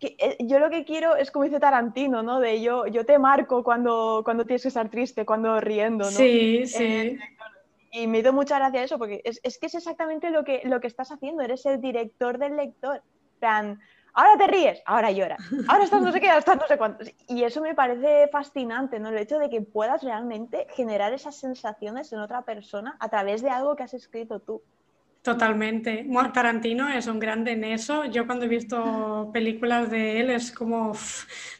[0.00, 2.40] eh, yo lo que quiero es como dice Tarantino, ¿no?
[2.40, 6.10] De yo, yo te marco cuando, cuando tienes que estar triste, cuando riendo, ¿no?
[6.10, 6.84] Sí, sí.
[6.84, 7.18] Eh,
[7.94, 10.88] y me dio mucha gracia eso, porque es, que es exactamente lo que, lo que
[10.88, 13.00] estás haciendo, eres el director del lector.
[13.38, 13.78] plan,
[14.12, 15.36] ahora te ríes, ahora llora,
[15.68, 17.04] ahora estás no sé qué, ahora estás no sé cuánto.
[17.28, 19.10] Y eso me parece fascinante, ¿no?
[19.10, 23.50] El hecho de que puedas realmente generar esas sensaciones en otra persona a través de
[23.50, 24.60] algo que has escrito tú.
[25.22, 26.06] Totalmente.
[26.34, 28.04] Tarantino es un grande en eso.
[28.06, 30.92] Yo cuando he visto películas de él es como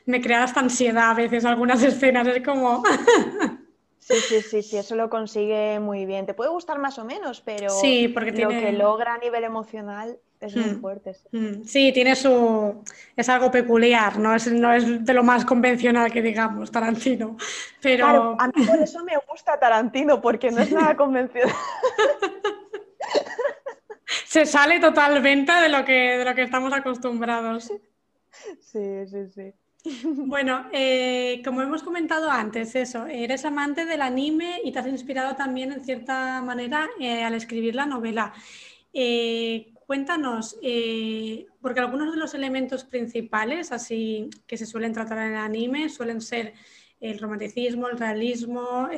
[0.05, 2.27] me crea hasta ansiedad a veces algunas escenas.
[2.27, 2.83] Es como
[4.05, 6.27] Sí, sí, sí, sí, eso lo consigue muy bien.
[6.27, 10.19] Te puede gustar más o menos, pero sí, porque lo que logra a nivel emocional
[10.41, 10.81] es muy hmm.
[10.83, 11.17] fuerte.
[11.33, 11.65] Hmm.
[11.65, 11.91] Sí.
[11.91, 12.85] tiene su.
[13.17, 14.35] Es algo peculiar, ¿no?
[14.35, 17.39] Es, no es de lo más convencional que digamos, Tarantino.
[17.81, 18.05] Pero...
[18.05, 21.57] Claro, a mí por eso me gusta Tarantino, porque no es nada convencional.
[24.27, 27.73] Se sale totalmente de lo que, de lo que estamos acostumbrados.
[28.61, 29.55] Sí, sí, sí.
[30.05, 35.37] Bueno, eh, como hemos comentado antes, eso, eres amante del anime y te has inspirado
[35.37, 38.33] también en cierta manera eh, al escribir la novela.
[38.93, 40.57] Eh, cuéntanos,
[41.61, 46.23] porque algunos de los elementos principales, así que se suelen tratar en el anime, suelen
[46.23, 46.55] ser
[47.01, 48.89] el romanticismo, el realismo,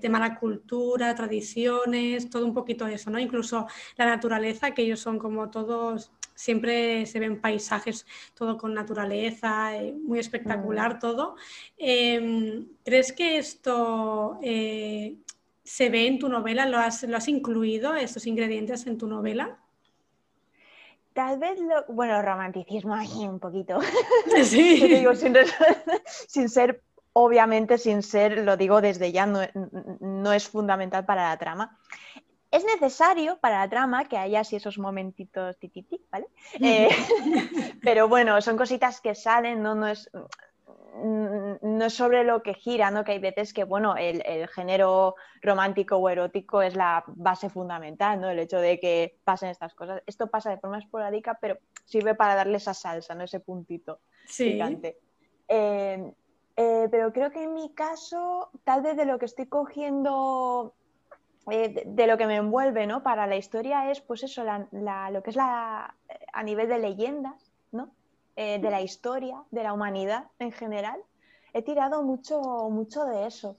[0.00, 3.20] tema de la cultura, tradiciones, todo un poquito eso, ¿no?
[3.20, 9.76] Incluso la naturaleza, que ellos son como todos siempre se ven paisajes, todo con naturaleza,
[9.76, 10.98] eh, muy espectacular mm.
[10.98, 11.36] todo.
[11.76, 15.16] Em, ¿Crees que esto eh,
[15.64, 16.66] se ve en tu novela?
[16.66, 19.58] ¿Lo has, ¿Lo has incluido, estos ingredientes en tu novela?
[21.12, 23.78] Tal vez, lo, bueno, romanticismo ahí un poquito.
[24.44, 24.80] Sí.
[24.88, 25.34] digo, sin,
[26.28, 29.40] sin, ser, obviamente, sin ser, lo digo desde ya, no,
[30.00, 31.78] no es fundamental para la trama.
[32.52, 36.26] Es necesario para la trama que haya así esos momentitos tititi, ¿vale?
[36.60, 36.88] Eh,
[37.82, 42.52] pero bueno, son cositas que salen, no, no es mm, no es sobre lo que
[42.52, 43.04] gira, ¿no?
[43.04, 48.28] Que hay veces que, bueno, el, género romántico o erótico es la base fundamental, ¿no?
[48.28, 50.02] El hecho de que pasen estas cosas.
[50.06, 53.24] Esto pasa de forma esporádica, pero sirve para darle esa salsa, ¿no?
[53.24, 54.60] Ese puntito sí.
[55.48, 56.12] Eh,
[56.56, 60.74] eh, pero creo que en mi caso, tal vez de lo que estoy cogiendo
[61.50, 63.02] eh, de, lo que me envuelve ¿no?
[63.02, 65.94] para la historia es pues eso, lo que es la,
[66.32, 67.90] a nivel de leyendas, ¿no?
[68.36, 71.00] Eh, de la historia, de la humanidad en general.
[71.52, 73.56] He tirado mucho, mucho de eso.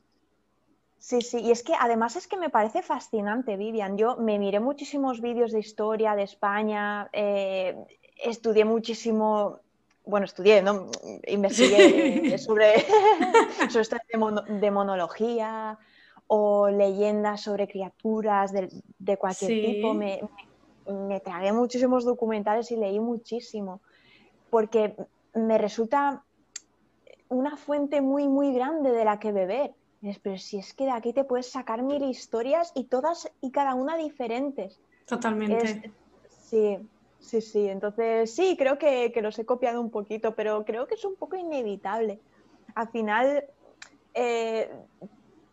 [0.98, 3.98] Sí, sí, y es que además es que me parece fascinante, Vivian.
[3.98, 7.76] Yo me miré muchísimos vídeos de historia de España, eh,
[8.24, 9.60] estudié muchísimo,
[10.06, 10.90] bueno, estudié, ¿no?
[11.28, 12.74] Investigué sobre,
[13.70, 15.78] sobre de, de monología,
[16.28, 19.94] o leyendas sobre criaturas de, cualquier tipo.
[19.94, 23.82] Me, tragué muchísimos documentales y leí muchísimo,
[24.50, 24.96] porque
[25.34, 26.26] me resulta
[27.30, 29.74] una fuente muy, muy grande de la que beber.
[30.22, 33.74] Pero si es que de aquí te puedes sacar mil historias y todas y cada
[33.74, 34.82] una diferentes.
[35.06, 35.94] Totalmente.
[36.28, 36.78] sí,
[37.20, 37.70] sí, sí.
[37.70, 41.16] Entonces, sí, creo que, que, los he copiado un poquito, pero creo que es un
[41.16, 42.20] poco inevitable.
[42.76, 43.46] Al final,
[44.14, 44.70] eh,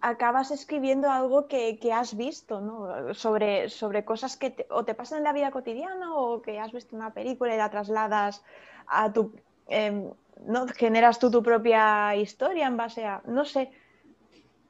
[0.01, 3.15] acabas escribiendo algo que, has visto, ¿no?
[3.15, 6.73] Sobre, sobre cosas que te, o te pasan en la vida cotidiana o que has
[6.73, 8.43] visto una película y la trasladas
[8.87, 9.33] a tu...
[9.69, 10.11] Em,
[10.47, 10.67] ¿no?
[10.69, 13.21] Generas tú tu propia historia en base a...
[13.27, 13.71] No sé.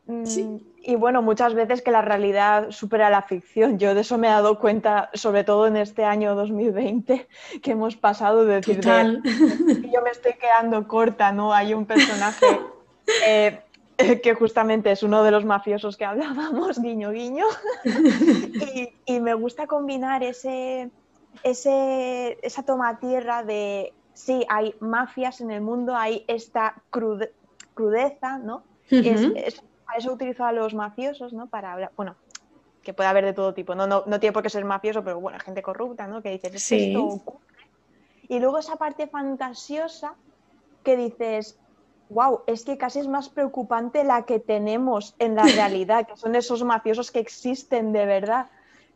[0.06, 3.78] Mm, y bueno, muchas veces que la realidad supera la ficción.
[3.78, 7.28] Yo de eso me he dado cuenta, sobre todo en este año 2020,
[7.62, 11.52] que hemos pasado de decir, yo me estoy quedando corta, ¿no?
[11.52, 12.46] Hay un personaje...
[13.26, 13.60] Eh,
[14.22, 17.46] que justamente es uno de los mafiosos que hablábamos, guiño, guiño.
[19.06, 20.90] y, me gusta combinar ese,
[21.42, 28.64] ese, esa toma tierra de, sí, hay mafias en el mundo, hay esta crudeza, ¿no?
[28.90, 31.46] para eso utilizo a los mafiosos, ¿no?
[31.46, 32.16] Para hablar, bueno,
[32.82, 35.20] que puede haber de todo tipo, no, no, no tiene por qué ser mafioso, pero
[35.20, 36.22] bueno, gente corrupta, ¿no?
[36.22, 36.88] Que dices, sí.
[36.88, 37.40] esto ocurre.
[38.28, 40.14] Y luego esa parte fantasiosa
[40.84, 41.58] que dices,
[42.10, 46.34] wow, es que casi es más preocupante la que tenemos en la realidad, que son
[46.34, 48.46] esos mafiosos que existen de verdad.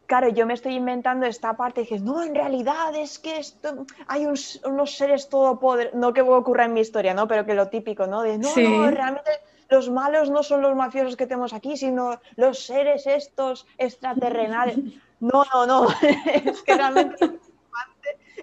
[0.06, 3.86] claro, yo me estoy inventando esta parte y dices, no, en realidad es que esto,
[4.06, 7.26] hay unos seres todopoderosos, no que ocurra en mi historia, ¿no?
[7.26, 8.20] Pero que lo típico, ¿no?
[8.22, 9.30] De, no, no, realmente
[9.70, 14.76] los malos no son los mafiosos que tenemos aquí, sino los seres estos extraterrenales.
[15.20, 15.86] No, no, no,
[16.44, 17.38] es que realmente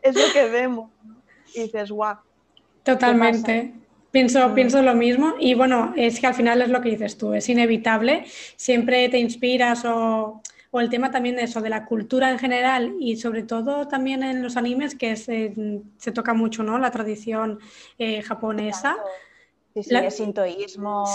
[0.01, 0.89] es lo que vemos.
[1.53, 2.17] Y dices, guau.
[2.83, 3.80] Totalmente.
[4.11, 7.33] Pienso, pienso lo mismo y bueno, es que al final es lo que dices tú,
[7.33, 8.25] es inevitable,
[8.57, 10.41] siempre te inspiras o,
[10.73, 14.41] el tema también de eso, de la cultura en general y sobre todo también en
[14.41, 15.53] los animes que se,
[15.97, 16.77] se toca mucho, ¿no?
[16.77, 17.59] La tradición
[17.97, 18.95] eh, japonesa.
[19.73, 21.05] Sí, sí, el sintoísmo,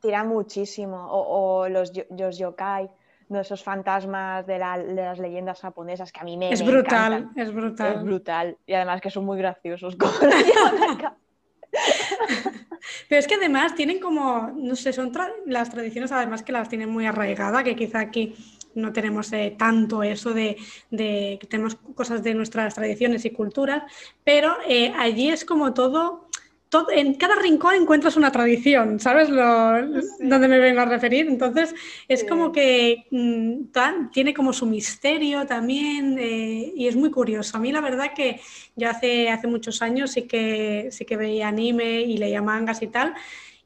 [0.00, 2.90] tira muchísimo, o, los, los yokai
[3.28, 7.94] de esos fantasmas de, las leyendas japonesas que a mí me Es brutal, es brutal.
[7.96, 8.58] Es brutal.
[8.66, 9.96] Y además que son muy graciosos.
[13.08, 15.12] Pero es que además tienen como, no sé, son
[15.46, 18.34] las tradiciones además que las tienen muy arraigadas, que quizá aquí
[18.74, 20.56] no tenemos eh, tanto eso de,
[20.90, 23.84] que tenemos cosas de nuestras tradiciones y culturas,
[24.24, 26.23] pero eh, allí es como todo
[26.90, 29.42] en cada rincón encuentras una tradición, ¿sabes lo,
[30.20, 31.26] dónde me vengo a referir?
[31.28, 31.74] Entonces
[32.08, 37.56] es como que mm, tiene como su misterio también eh, y es muy curioso.
[37.56, 38.40] A mí la verdad que
[38.76, 42.88] yo hace, hace muchos años sí que, sí que veía anime y leía mangas y
[42.88, 43.14] tal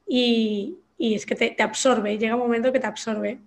[0.07, 3.39] y, es que te, absorbe, llega un momento que te absorbe.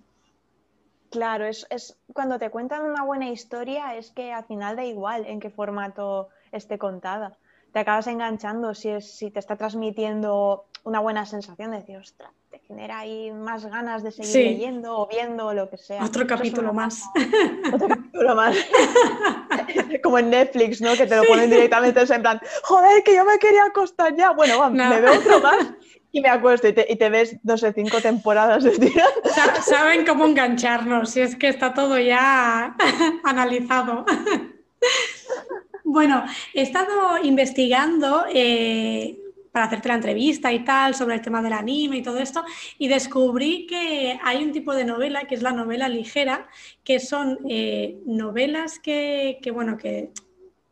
[1.10, 5.26] Claro, es, es, cuando te cuentan una buena historia es que al final da igual
[5.26, 7.38] en qué formato esté contada
[7.72, 12.32] te acabas enganchando si, es, si te está transmitiendo una buena sensación de decir, ostras,
[12.50, 16.04] te genera ahí más ganas de seguir leyendo o viendo o lo que sea.
[16.04, 17.04] Otro capítulo más.
[17.74, 18.56] Otro capítulo más.
[20.04, 20.94] Como en Netflix, ¿no?
[20.96, 24.32] Que te lo ponen directamente en plan, joder, que yo me quería acostar ya.
[24.32, 25.68] Bueno, vamos, me veo otro más
[26.12, 29.06] y me acuesto y te, ves, no sé, cinco temporadas de día.
[29.64, 32.76] Saben cómo engancharnos, si es que está todo ya
[33.24, 34.06] analizado.
[35.92, 36.24] Bueno,
[36.54, 39.20] he estado investigando eh,
[39.52, 42.46] para hacerte la entrevista y tal sobre el tema del anime y todo esto
[42.78, 46.48] y descubrí que hay un tipo de novela que es la novela ligera,
[46.86, 50.12] que son eh, novelas que, bueno, que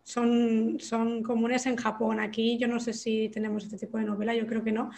[0.04, 2.22] son, son comunes en Japón.
[2.22, 4.90] Aquí yo no sé si tenemos este tipo de novela, yo creo que no,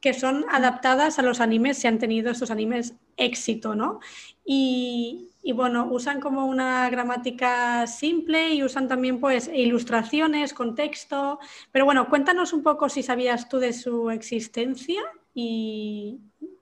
[0.00, 4.00] que son adaptadas a los animes, si han tenido estos animes éxito, ¿no?
[4.44, 11.38] Y, y bueno, usan como una gramática simple y usan también pues ilustraciones, contexto.
[11.72, 15.00] Pero bueno, cuéntanos un poco si sabías tú de su existencia
[15.32, 16.20] y,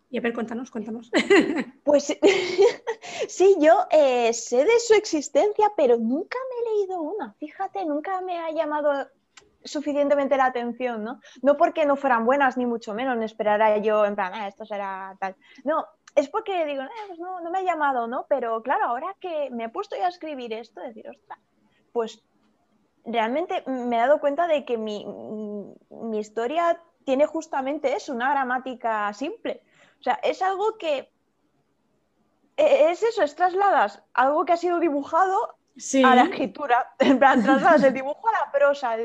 [0.09, 1.11] y a ver, cuéntanos, cuéntanos.
[1.83, 2.17] Pues
[3.29, 7.35] sí, yo eh, sé de su existencia, pero nunca me he leído una.
[7.41, 9.09] Fíjate, nunca me ha llamado
[9.65, 11.21] suficientemente la atención, ¿no?
[11.43, 14.65] No porque no fueran buenas, ni mucho menos, ni esperara yo en plan, ah, esto
[14.65, 15.35] será tal.
[15.65, 15.85] No,
[16.17, 18.27] es porque digo, eh, pues no, no, me ha llamado, ¿no?
[18.29, 21.39] Pero claro, ahora que me he puesto ya a escribir esto, decir, ostras,
[21.93, 22.25] pues
[23.05, 25.07] realmente me he dado cuenta de que mi,
[25.91, 29.63] mi historia tiene justamente eso, una gramática simple.
[30.01, 31.11] O sea, es algo que
[32.57, 35.57] e, es eso, es trasladas algo que ha sido dibujado
[36.05, 36.95] a la escritura.
[36.99, 38.97] En plan, trasladas el dibujo a la prosa.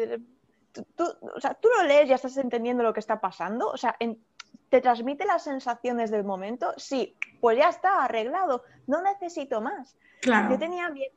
[0.95, 1.03] Tú,
[1.35, 3.69] o sea, tú lo lees y ya estás entendiendo lo que está pasando.
[3.69, 4.23] O sea, en,
[4.71, 6.73] ¿Te transmite las sensaciones del momento?
[6.77, 9.97] Sí, pues ya está, arreglado, no necesito más.
[10.23, 11.11] Yo tenía miedo,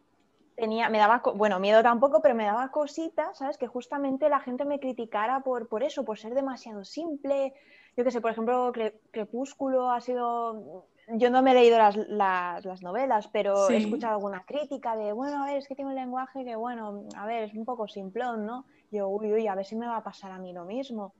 [0.57, 3.57] tenía, me daba, bueno, miedo tampoco, pero me daba cositas, ¿sabes?
[3.57, 7.55] Que justamente la gente me criticara por, por eso, por ser demasiado simple.
[7.97, 8.73] Yo qué sé, por ejemplo,
[9.13, 11.97] Crepúsculo ha sido yo no me he leído las,
[12.65, 15.97] las, novelas, pero he escuchado alguna crítica de, bueno, a ver, es que tiene un
[15.97, 18.65] lenguaje que, bueno, a ver, es un poco simplón, ¿no?
[18.91, 21.15] Yo, uy, uy, a ver si me va a pasar a mí lo mismo.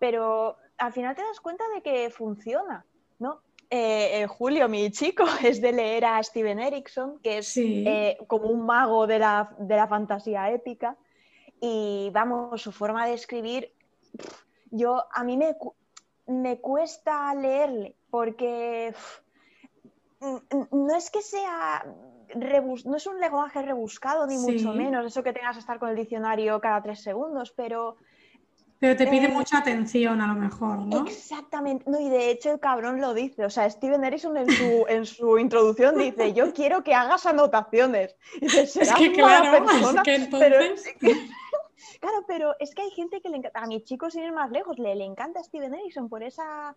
[0.00, 2.84] Pero al final te das cuenta de que funciona,
[3.20, 3.42] ¿no?
[3.70, 8.66] Eh, Julio, mi chico, es de leer a Steven Erickson, que es eh, como un
[8.66, 10.96] mago de la, fantasía épica.
[11.60, 13.72] Y vamos, su forma de escribir,
[14.72, 15.54] yo a mí me,
[16.26, 18.92] me cuesta leerle, porque
[20.72, 21.84] no es que sea
[22.34, 25.96] no es un lenguaje rebuscado, ni mucho menos, eso que tengas que estar con el
[25.96, 27.96] diccionario cada tres segundos, pero
[28.80, 31.06] pero te pide eh, mucha atención a lo mejor, ¿no?
[31.06, 31.84] Exactamente.
[31.88, 33.44] No, y de hecho el cabrón lo dice.
[33.44, 38.16] O sea, Steven Erickson en su, en su introducción dice, yo quiero que hagas anotaciones.
[38.36, 40.94] Y dice, es que claro, es que entonces...
[42.00, 43.60] claro, pero es que hay gente que le encanta.
[43.60, 46.74] A mi chico, sin ir más lejos, le, le encanta Steven Erickson por esa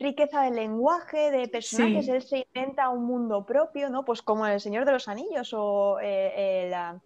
[0.00, 2.08] riqueza de lenguaje, de personajes.
[2.08, 4.04] Él se inventa un mundo propio, ¿no?
[4.04, 7.00] Pues como El Señor de los Anillos o eh, eh, la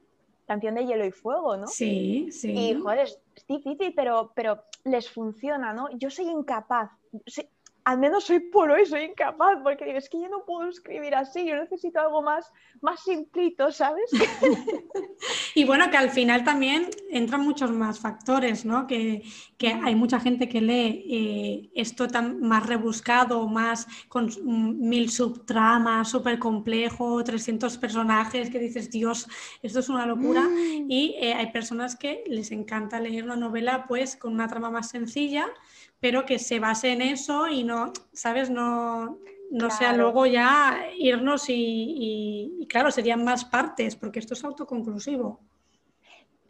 [0.46, 1.66] canción de Hielo y Fuego, ¿no?
[1.66, 2.52] Sí, sí.
[2.52, 3.18] Y joder, es,
[3.48, 5.88] difícil, pero, pero les funciona, ¿no?
[5.98, 6.90] Yo soy incapaz.
[7.84, 11.44] al menos soy por hoy, soy incapaz, porque es que yo no puedo escribir así,
[11.44, 14.10] yo necesito algo más, más simplito, ¿sabes?
[15.54, 18.86] y bueno, que al final también entran muchos más factores, ¿no?
[18.86, 19.22] Que,
[19.84, 26.40] hay mucha gente que lee eh, esto tan más rebuscado, más con mil subtramas, súper
[26.40, 29.28] complejo, 300 personajes, que dices, Dios,
[29.62, 30.42] esto es una locura.
[30.42, 30.90] Mm.
[30.90, 34.88] Y eh, hay personas que les encanta leer una novela pues con una trama más
[34.88, 35.46] sencilla
[36.00, 38.50] pero que se base en eso y no, ¿sabes?
[38.50, 39.20] No,
[39.52, 45.40] no sea luego ya irnos y, claro, serían más partes, porque esto es autoconclusivo.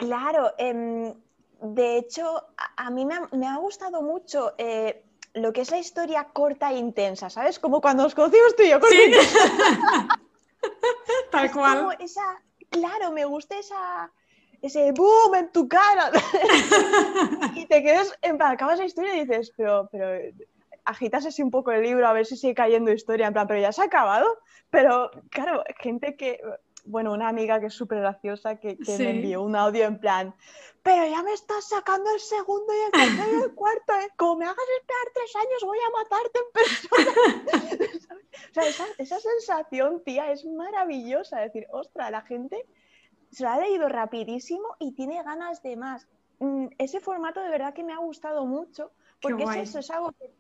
[0.06, 1.14] Claro, em,
[1.60, 6.72] de hecho, a, mí me ha, gustado mucho eh, lo que es la historia corta
[6.72, 7.60] e intensa, ¿sabes?
[7.60, 8.80] Como cuando nos conocimos tú y yo.
[8.80, 9.12] ¿Sí?
[11.30, 11.96] Tal cual.
[12.68, 14.12] claro, me gusta esa,
[14.60, 16.10] ese boom en tu cara.
[17.54, 20.08] y te quedas, acabas la historia y dices, pero, pero
[20.84, 23.60] agitas así un poco el libro a ver si sigue cayendo historia, en plan, pero
[23.60, 24.26] ya se ha acabado.
[24.70, 26.40] Pero claro, gente que,
[26.84, 30.34] bueno, una amiga que es súper graciosa que, me envió un audio en plan,
[30.82, 34.08] pero ya me estás sacando el segundo y el tercero y el cuarto, ¿eh?
[34.16, 37.98] como me hagas esperar tres años voy a matarte en persona.
[38.50, 41.40] o sea, esa, esa sensación, tía, es maravillosa.
[41.40, 42.66] decir, ostra, la gente
[43.30, 46.08] se lo ha leído rapidísimo y tiene ganas de más.
[46.40, 48.92] Mm, ese formato de verdad que me ha gustado mucho,
[49.22, 50.32] porque es eso, es algo que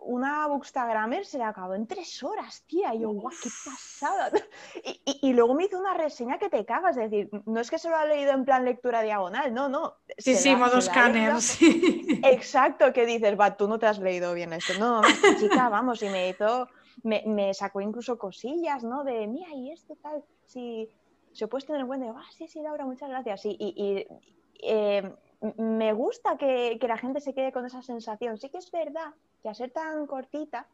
[0.00, 2.94] una bookstagrammer se le acabó en tres horas, tía.
[2.94, 4.30] Y yo, guau, qué pasada.
[5.22, 7.88] Y, luego me hizo una reseña que te cagas, es decir, no es que se
[7.88, 9.94] lo ha leído en plan lectura diagonal, no, no.
[10.18, 11.32] Sí, sí, modo escáner,
[12.22, 14.74] Exacto, que dices, va, tú no te has leído bien esto.
[14.78, 15.00] No,
[15.38, 16.68] chica, vamos, y me hizo,
[17.02, 19.02] me, me sacó incluso cosillas, ¿no?
[19.04, 20.88] De, mira, y esto tal, si
[21.32, 23.42] se puedes tener en cuenta, ah, sí, sí, Laura, muchas gracias.
[23.44, 24.06] Y,
[24.62, 28.38] eh, me gusta que, la gente se quede con esa sensación.
[28.38, 30.66] Sí que es verdad que a ser tan cortita,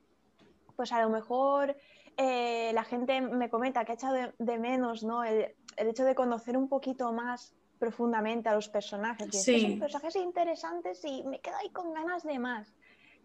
[0.77, 1.77] pues a lo mejor
[2.17, 5.25] eh, la gente me comenta que ha echado de, menos ¿no?
[5.25, 9.49] El, hecho de conocer un poquito más profundamente a los personajes.
[9.49, 12.73] Y son personajes interesantes y me quedo ahí con ganas de más.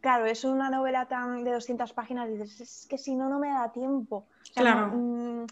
[0.01, 3.49] Claro, es una novela tan de 200 páginas, dices, es que si no, no me
[3.49, 4.27] da tiempo.
[4.55, 4.87] claro.
[4.95, 5.45] Mm,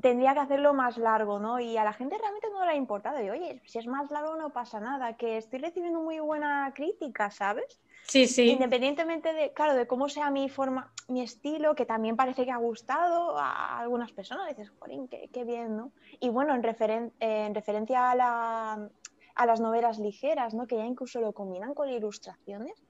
[0.00, 1.60] tendría que hacerlo más largo, ¿no?
[1.60, 3.22] Y a la gente realmente no le ha importado.
[3.22, 7.30] Y oye, si es más largo no pasa nada, que estoy recibiendo muy buena crítica,
[7.30, 7.80] ¿sabes?
[8.04, 8.50] Sí, sí.
[8.50, 12.56] Independientemente de, claro, de cómo sea mi forma, mi estilo, que también parece que ha
[12.56, 15.92] gustado a algunas personas, dices, joder, qué, bien, ¿no?
[16.18, 18.88] Y bueno, en, en referencia a, la,
[19.34, 20.66] a, las novelas ligeras, ¿no?
[20.66, 22.82] Que ya incluso lo combinan con ilustraciones.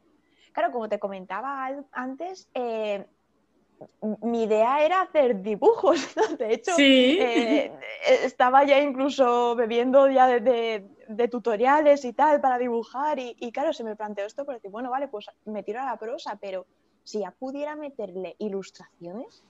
[0.53, 3.07] Claro, como te comentaba antes, eh,
[4.23, 7.73] mi idea era hacer dibujos, De hecho, eh,
[8.23, 13.97] estaba ya incluso bebiendo ya de, tutoriales y tal para dibujar y, claro, se me
[13.97, 16.67] planteó esto por decir, bueno, vale, pues me tiro a la prosa, pero
[17.05, 19.43] si ya pudiera meterle ilustraciones,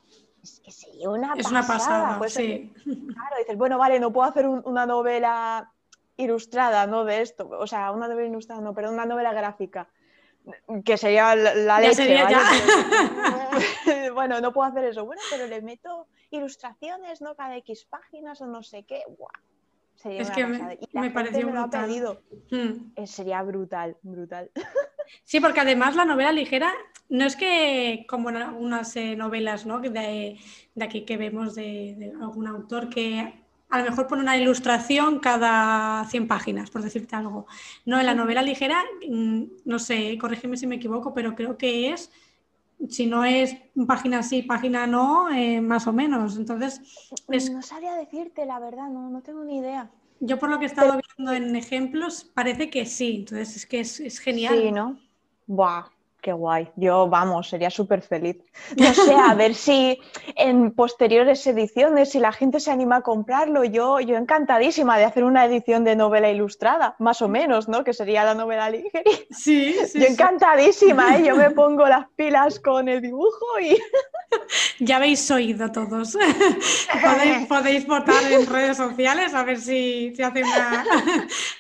[0.42, 2.72] es que sería una es Una pasada pues, sí.
[2.84, 5.72] Claro, dices, bueno, vale, no puedo hacer una novela
[6.16, 7.04] ilustrada, ¿no?
[7.04, 9.88] De esto, o sea, una novela ilustrada, no, pero una novela gráfica
[10.84, 12.24] que sería la, leche.
[14.14, 15.04] bueno, no puedo hacer eso.
[15.04, 17.34] Bueno, pero le meto ilustraciones, ¿no?
[17.34, 19.02] Cada X páginas o no sé qué.
[20.04, 22.18] es que me, pareció brutal.
[22.50, 22.92] Hmm.
[22.96, 24.50] Eh, sería brutal, brutal.
[25.24, 26.72] Sí, porque además la novela ligera
[27.08, 29.80] no es que como algunas eh, novelas ¿no?
[29.80, 30.38] de,
[30.80, 36.26] aquí que vemos de, algún autor que a lo mejor pone una ilustración cada 100
[36.26, 37.46] páginas, por decirte algo.
[37.84, 41.92] No, en la novela ligera, mm, no sé, corrígeme si me equivoco, pero creo que
[41.92, 42.10] es,
[42.88, 43.56] si no es
[43.86, 46.36] página sí, página no, eh, más o menos.
[46.36, 46.80] Entonces,
[47.28, 49.90] no sabría decirte la verdad, no, no tengo ni idea.
[50.18, 53.80] Yo por lo que he estado viendo en ejemplos, parece que sí, entonces es que
[53.80, 54.58] es, es genial.
[54.60, 54.98] Sí, ¿no?
[55.46, 55.86] Buah,
[56.22, 56.68] Qué guay.
[56.76, 58.36] Yo, vamos, sería súper feliz.
[58.76, 59.98] No sé, a ver si
[60.36, 65.24] en posteriores ediciones, si la gente se anima a comprarlo, yo, yo encantadísima de hacer
[65.24, 67.84] una edición de novela ilustrada, más o menos, ¿no?
[67.84, 69.02] Que sería la novela ligera.
[69.30, 70.00] Sí, sí.
[70.00, 71.24] Yo encantadísima, ¿eh?
[71.24, 73.78] Yo me pongo las pilas con el dibujo y...
[74.78, 76.16] Ya habéis oído todos.
[77.48, 80.84] podéis, votar en redes sociales a ver si, si hace una,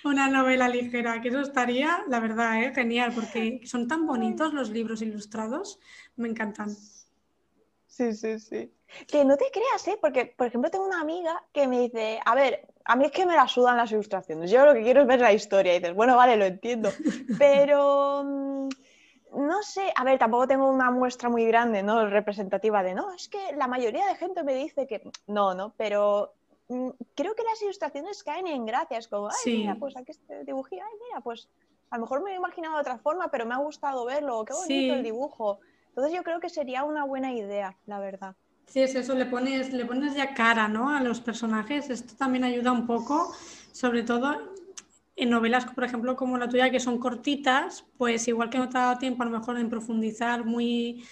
[0.04, 2.72] una novela ligera, que eso estaría, la verdad, ¿eh?
[2.74, 5.78] genial, porque son tan bonitos los libros ilustrados
[6.16, 6.76] me encantan.
[7.86, 8.72] Sí, sí, sí.
[9.06, 9.98] Que no te creas, ¿eh?
[10.00, 13.26] Porque, por ejemplo, tengo una amiga que me dice, a ver, a mí es que
[13.26, 14.50] me la sudan las ilustraciones.
[14.50, 15.74] Yo lo que quiero es ver la historia.
[15.74, 16.90] Y dices, bueno, vale, lo entiendo.
[17.38, 18.68] Pero mm,
[19.32, 22.08] no sé, a ver, tampoco tengo una muestra muy grande, ¿no?
[22.08, 25.74] Representativa de, no, es que la mayoría de gente me dice que no, ¿no?
[25.76, 26.34] Pero
[26.68, 30.82] mm, creo que las ilustraciones caen en gracias, como, ay, mira, pues aquí este dibujito,
[30.84, 31.48] ay, mira, pues
[31.90, 34.54] a lo mejor me he imaginado de otra forma, pero me ha gustado verlo, qué
[34.54, 35.60] bonito el dibujo.
[35.88, 38.36] Entonces yo creo que sería una buena idea, la verdad.
[38.66, 40.90] Sí, es eso, le pones, le pones ya cara ¿no?
[40.90, 41.90] a los personajes.
[41.90, 43.34] Esto también ayuda un poco,
[43.72, 44.54] sobre todo
[45.16, 48.78] en novelas, por ejemplo, como la tuya, que son cortitas, pues igual que no te
[48.78, 51.04] ha dado tiempo a lo mejor en profundizar muy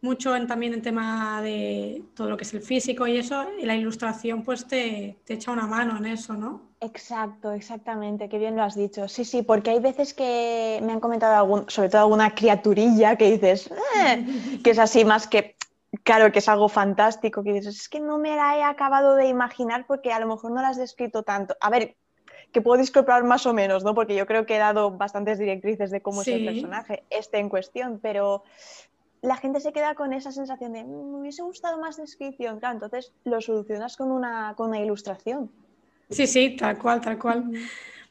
[0.00, 3.66] mucho en, también en tema de todo lo que es el físico y eso, y
[3.66, 6.68] la ilustración pues te, te, echa una mano en eso, ¿no?
[6.80, 9.08] Exacto, exactamente, qué bien lo has dicho.
[9.08, 13.32] Sí, sí, porque hay veces que me han comentado algún, sobre todo alguna criaturilla que
[13.32, 13.70] dices,
[14.00, 14.24] eh",
[14.62, 15.56] que es así más que,
[16.04, 19.26] claro, que es algo fantástico, que dices, es que no me la he acabado de
[19.26, 21.56] imaginar porque a lo mejor no la has descrito tanto.
[21.60, 21.96] A ver,
[22.52, 23.94] que puedo disculpar más o menos, ¿no?
[23.94, 27.48] Porque yo creo que he dado bastantes directrices de cómo es el personaje, este en
[27.48, 28.42] cuestión, pero
[29.22, 32.74] la gente se queda con esa sensación de mm, me hubiese gustado más descripción, claro,
[32.74, 35.50] entonces lo solucionas con una, con una ilustración.
[36.10, 37.50] Sí, sí, tal cual, tal cual.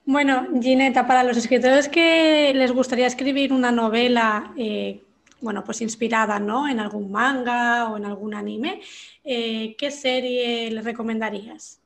[0.06, 5.04] Bueno, Gineta, para los escritores que les gustaría escribir una novela, eh,
[5.42, 6.68] bueno, pues inspirada ¿no?
[6.68, 8.82] en algún manga o en algún anime,
[9.24, 11.82] eh, ¿qué serie les recomendarías?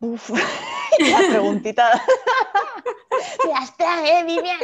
[0.00, 0.30] Uf,
[1.00, 2.00] la preguntita.
[3.52, 4.58] Las traje, Vivian.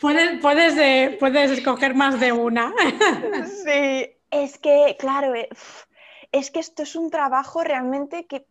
[0.00, 2.72] Puedes, puedes, eh, puedes escoger más de una.
[3.64, 5.48] Sí, es que, claro, eh,
[6.32, 8.46] es que esto es un trabajo realmente que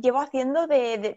[0.00, 1.16] llevo haciendo de,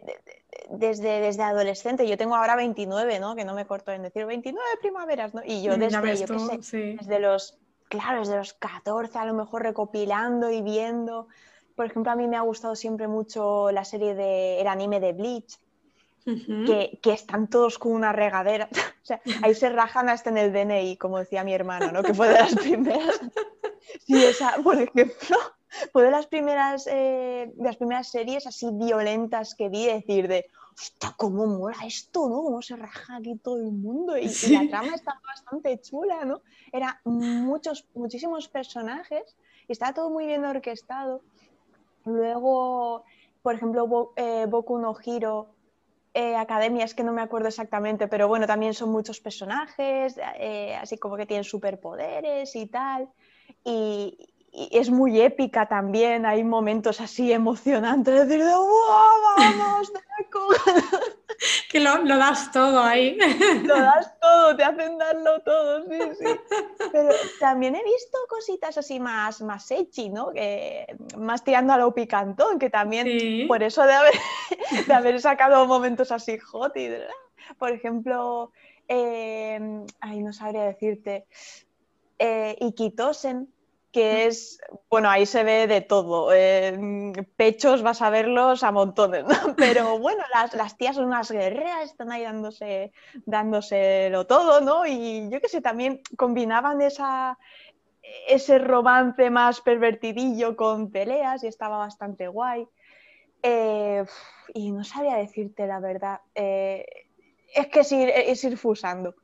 [0.70, 2.08] desde, desde adolescente.
[2.08, 3.36] Yo tengo ahora 29, ¿no?
[3.36, 5.42] Que no me corto en decir 29 primaveras, ¿no?
[5.44, 10.50] Y yo desde, yo sé, desde los, claro, desde los 14 a lo mejor recopilando
[10.50, 11.28] y viendo.
[11.74, 15.12] Por ejemplo, a mí me ha gustado siempre mucho la serie de el anime de
[15.12, 15.58] Bleach
[16.26, 18.68] que, están todos con una regadera.
[19.02, 22.02] o sea, ahí se rajan hasta en el DNI, como decía mi hermano, ¿no?
[22.02, 23.20] Que fue de las primeras.
[24.06, 25.36] sí, esa, por ejemplo,
[25.92, 30.46] fue de las primeras, eh, de las primeras series así violentas que vi, decir de,
[30.74, 32.42] hostia, cómo mola esto, ¿no?
[32.42, 34.16] Cómo se raja aquí todo el mundo.
[34.16, 36.42] Y, la trama estaba bastante chula, ¿no?
[36.72, 39.36] Era muchos, muchísimos personajes
[39.68, 41.22] y estaba todo muy bien orquestado.
[42.04, 43.04] Luego,
[43.42, 45.55] por ejemplo, eh, Boku no Hiro
[46.16, 50.96] eh, academias que no me acuerdo exactamente, pero bueno, también son muchos personajes, eh, así
[50.96, 53.10] como que tienen superpoderes y tal.
[53.62, 54.16] Y,
[54.70, 58.66] es muy épica también, hay momentos así emocionantes, de decir, ¡Wow,
[59.36, 59.92] vamos!
[61.70, 63.18] que lo, das todo ahí.
[63.64, 66.24] Lo das todo, te hacen darlo todo, sí, sí.
[66.90, 70.32] Pero también he visto cositas así más, más echi, ¿no?
[70.32, 70.86] Que,
[71.18, 74.14] más tirando a lo picantón, que también por eso de haber,
[74.86, 76.88] de haber sacado momentos así hot y,
[77.58, 78.52] por ejemplo,
[78.88, 81.26] eh, ay, no sabría decirte,
[82.18, 83.52] eh, Ikitosen,
[83.96, 86.28] que es, bueno, ahí se ve de todo.
[87.36, 89.30] pechos vas a verlos a montones, ¿no?
[89.56, 90.22] Pero bueno,
[90.52, 92.92] las, tías son unas guerreras, están ahí dándose,
[93.24, 94.84] dándoselo todo, ¿no?
[94.84, 97.38] Y yo qué sé, también combinaban esa,
[98.28, 102.68] ese romance más pervertidillo con peleas y estaba bastante guay.
[103.42, 104.04] Eh,
[104.52, 106.20] y no sabía decirte la verdad.
[106.34, 106.84] Eh,
[107.54, 109.14] es que es ir fusando.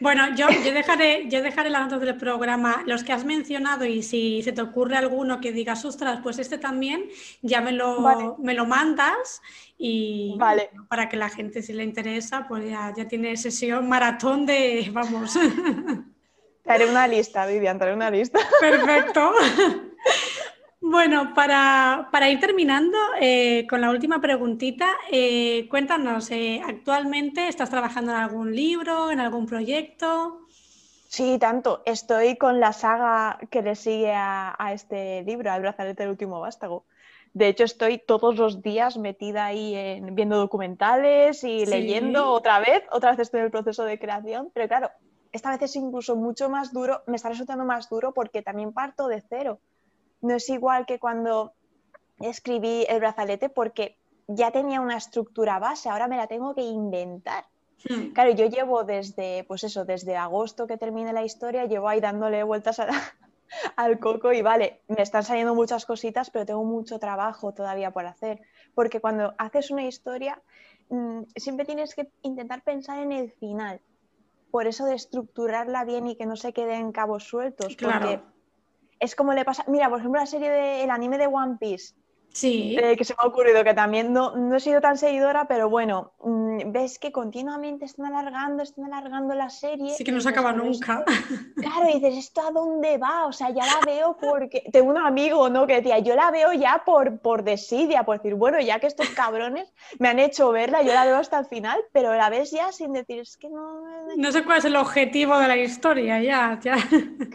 [0.00, 4.02] Bueno, yo, yo, dejaré, yo dejaré las notas del programa, los que has mencionado, y
[4.02, 7.04] si se te ocurre alguno que digas, ostras, pues este también,
[7.42, 9.40] ya me lo, me lo mandas
[9.78, 10.70] y vale.
[10.88, 15.34] para que la gente, si le interesa, pues ya, ya tiene sesión maratón de, vamos.
[16.62, 18.40] Te haré una lista, Vivian, te haré una lista.
[18.60, 19.32] Perfecto.
[20.88, 28.12] Bueno, para, ir terminando eh, con la última preguntita, eh, cuéntanos, eh, ¿actualmente estás trabajando
[28.12, 30.42] en algún libro, en algún proyecto?
[31.08, 31.82] Sí, tanto.
[31.86, 36.84] Estoy con la saga que le sigue a, este libro, al brazalete del último vástago.
[37.34, 42.84] De hecho, estoy todos los días metida ahí en, viendo documentales y leyendo otra vez.
[42.92, 44.92] Otra vez estoy en el proceso de creación, pero claro,
[45.32, 49.08] esta vez es incluso mucho más duro, me está resultando más duro porque también parto
[49.08, 49.58] de cero
[50.20, 51.52] no es igual que cuando
[52.20, 53.98] escribí el brazalete porque
[54.28, 57.44] ya tenía una estructura base, ahora me la tengo que inventar.
[57.88, 58.12] Hmm.
[58.12, 62.42] Claro, yo llevo desde, pues eso, desde agosto que termine la historia, llevo ahí dándole
[62.42, 62.80] vueltas
[63.76, 68.06] al coco y vale, me están saliendo muchas cositas, pero tengo mucho trabajo todavía por
[68.06, 68.40] hacer.
[68.74, 70.42] Porque cuando haces una historia,
[70.88, 73.80] mm, siempre tienes que intentar pensar en el final.
[74.50, 77.76] Por eso de estructurarla bien y que no se queden cabos sueltos.
[77.76, 78.20] Porque
[79.00, 79.64] es como le pasa.
[79.68, 81.94] Mira, por ejemplo, la serie del anime de One Piece.
[82.36, 82.76] Sí.
[82.78, 86.12] Eh, que se me ha ocurrido que también no, he sido tan seguidora, pero bueno,
[86.22, 89.94] mm, ves que continuamente están alargando, están alargando la serie.
[89.94, 91.02] Sí, que no se acaba nunca.
[91.56, 93.24] claro, y dices, ¿esto a dónde va?
[93.24, 94.64] O sea, ya la veo porque.
[94.72, 95.66] Tengo un amigo, ¿no?
[95.66, 99.08] Que decía, yo la veo ya por, por desidia, por decir, bueno, ya que estos
[99.10, 102.70] cabrones me han hecho verla, yo la veo hasta el final, pero la ves ya
[102.70, 103.80] sin decir, es que no.
[104.14, 106.76] No sé cuál es el objetivo de la historia, ya, ya.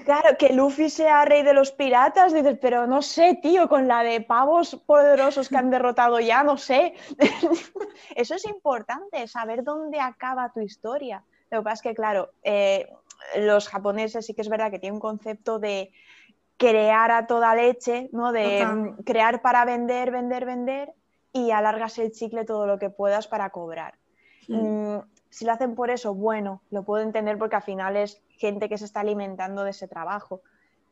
[0.06, 4.04] Claro, que Luffy sea rey de los piratas, dices, pero no sé, tío, con la
[4.04, 6.96] de pavos poderosos que han derrotado ya, no sé.
[8.16, 11.24] Eso es importante, saber dónde acaba tu historia.
[11.50, 12.92] Lo que pasa es que, claro, eh,
[13.38, 15.94] los japoneses sí que es verdad que tienen un concepto de
[16.58, 18.34] crear a toda leche, ¿no?
[18.34, 20.94] De mm, crear para vender, vender, vender
[21.32, 23.98] y alargas el chicle todo lo que puedas para cobrar.
[24.50, 24.98] Mm,
[25.30, 28.78] si lo hacen por eso, bueno, lo puedo entender porque al final es gente que
[28.78, 30.42] se está alimentando de ese trabajo.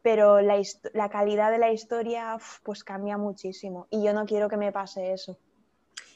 [0.02, 0.62] Pero la,
[0.94, 5.14] la calidad de la historia pues cambia muchísimo y yo no quiero que me pase
[5.14, 5.38] eso.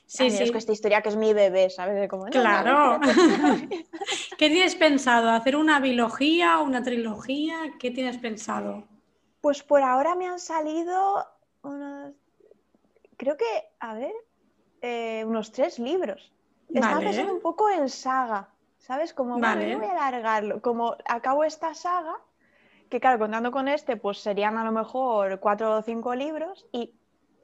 [0.05, 0.43] Sí, sí.
[0.43, 2.09] Es que esta historia que es mi bebé, ¿sabes?
[2.31, 2.99] claro.
[4.37, 5.29] ¿Qué tienes pensado?
[5.29, 7.73] ¿Hacer una biología o una trilogía?
[7.79, 8.83] ¿Qué tienes pensado?
[9.41, 11.25] Pues por ahora me han salido
[11.63, 12.13] unos,
[13.17, 13.45] creo que,
[13.79, 14.13] a ver,
[14.81, 16.31] eh, unos tres libros.
[16.73, 19.13] Estaba pensando un poco en saga, ¿sabes?
[19.13, 19.75] Como, vale.
[19.75, 20.61] voy a alargarlo.
[20.61, 22.15] Como acabo esta saga,
[22.93, 26.91] que claro, contando con este, pues serían a lo mejor cuatro o cinco libros y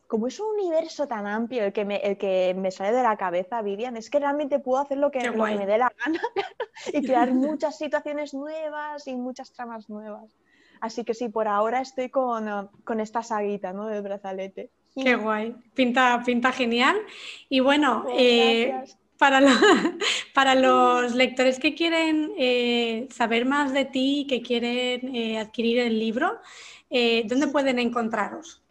[0.05, 3.17] como es un universo tan amplio el que me, el que me sale de la
[3.17, 6.21] cabeza, Vivian, es que realmente puedo hacer lo que, me dé la gana
[6.93, 10.35] y crear muchas situaciones nuevas y muchas tramas nuevas.
[10.81, 13.87] Así que sí, por ahora estoy con, con esta saguita ¿no?
[13.87, 14.69] del brazalete.
[14.95, 16.95] Qué guay, pinta, pinta genial.
[17.49, 18.83] Y bueno, eh,
[20.33, 25.99] para, los lectores que quieren eh, saber más de ti, que quieren eh, adquirir el
[25.99, 26.39] libro,
[26.89, 28.63] ¿dónde pueden encontraros?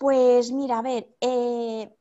[0.00, 1.92] Pues mira, a ver, eh,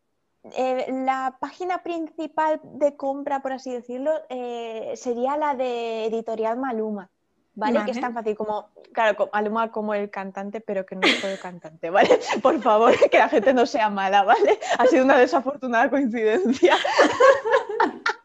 [0.55, 7.09] eh, la página principal de compra, por así decirlo, eh, sería la de Editorial Maluma.
[7.55, 7.83] ¿Vale?
[7.83, 11.39] Que es tan fácil como, claro, Maluma como el cantante, pero que no es el
[11.39, 12.19] cantante, ¿vale?
[12.41, 14.59] Por favor, que la gente no sea mala, ¿vale?
[14.77, 16.77] Ha sido una desafortunada coincidencia.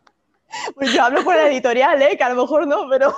[0.77, 2.17] Pues yo hablo por la editorial, ¿eh?
[2.17, 3.13] Que a lo mejor no, pero...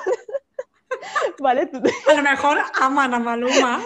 [1.38, 1.70] ¿Vale?
[2.08, 3.84] A lo mejor aman a Maluma.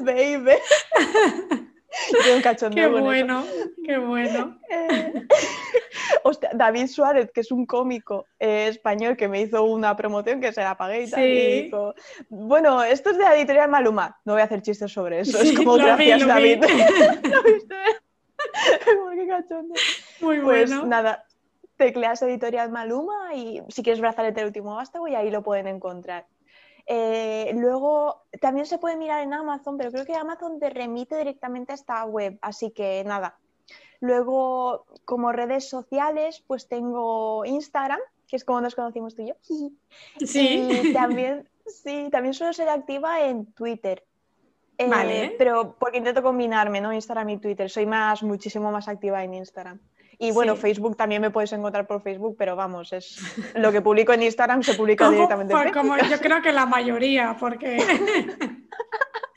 [0.00, 0.58] baby.
[2.66, 3.44] un Qué bueno,
[3.84, 4.58] qué bueno.
[4.68, 5.26] Eh,
[6.64, 10.62] David Suárez, que es un cómico eh, español que me hizo una promoción que se
[10.62, 11.94] la pagué y tal.
[12.28, 14.18] bueno, esto es de la editorial Maluma.
[14.24, 15.38] No voy a hacer chistes sobre eso.
[15.38, 16.64] es como gracias, David.
[17.22, 17.74] ¿Lo viste?
[19.14, 19.74] qué cachondo.
[20.20, 20.86] Muy pues, bueno.
[20.86, 21.24] nada,
[21.76, 26.26] tecleas editorial Maluma y si quieres brazalete el último vástago y ahí lo pueden encontrar.
[26.86, 31.72] Eh, luego también se puede mirar en Amazon, pero creo que Amazon te remite directamente
[31.72, 33.38] a esta web, así que nada.
[34.00, 39.34] Luego, como redes sociales, pues tengo Instagram, que es como nos conocimos tú y yo.
[40.26, 40.68] Sí.
[40.70, 44.04] Y también, sí, también suelo ser activa en Twitter.
[44.78, 45.34] Eh, vale.
[45.38, 46.92] Pero porque intento combinarme, ¿no?
[46.92, 47.70] Instagram y Twitter.
[47.70, 49.78] Soy más, muchísimo más activa en Instagram.
[50.18, 53.18] Y bueno, Facebook también me puedes encontrar por Facebook, pero vamos, es
[53.54, 55.80] lo que publico en Instagram se publica directamente en Facebook.
[55.80, 57.78] Como yo creo que la mayoría, porque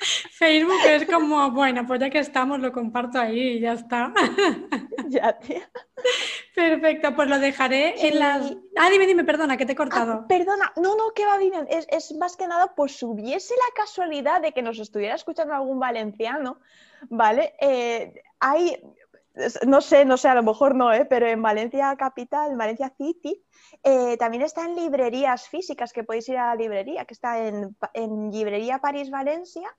[0.32, 4.14] Facebook es como, bueno, pues ya que estamos, lo comparto ahí y ya está.
[5.08, 5.70] ya, tía.
[6.56, 8.54] Perfecto, pues lo dejaré en las.
[8.76, 10.14] Ah, dime, dime, perdona, que te he cortado.
[10.14, 11.68] Ah, perdona, no, no, que va bien.
[11.70, 15.80] Es, es, más que nada, pues hubiese la casualidad de que nos estuviera escuchando algún
[15.80, 16.60] valenciano,
[17.10, 17.54] ¿vale?
[17.60, 18.82] Eh, hay
[19.66, 21.06] no sé, no sé, a lo mejor no, ¿eh?
[21.06, 23.44] pero en Valencia Capital, en Valencia City,
[23.84, 27.76] eh, también están librerías físicas que podéis ir a la librería, que está en,
[28.32, 29.74] Librería París Valencia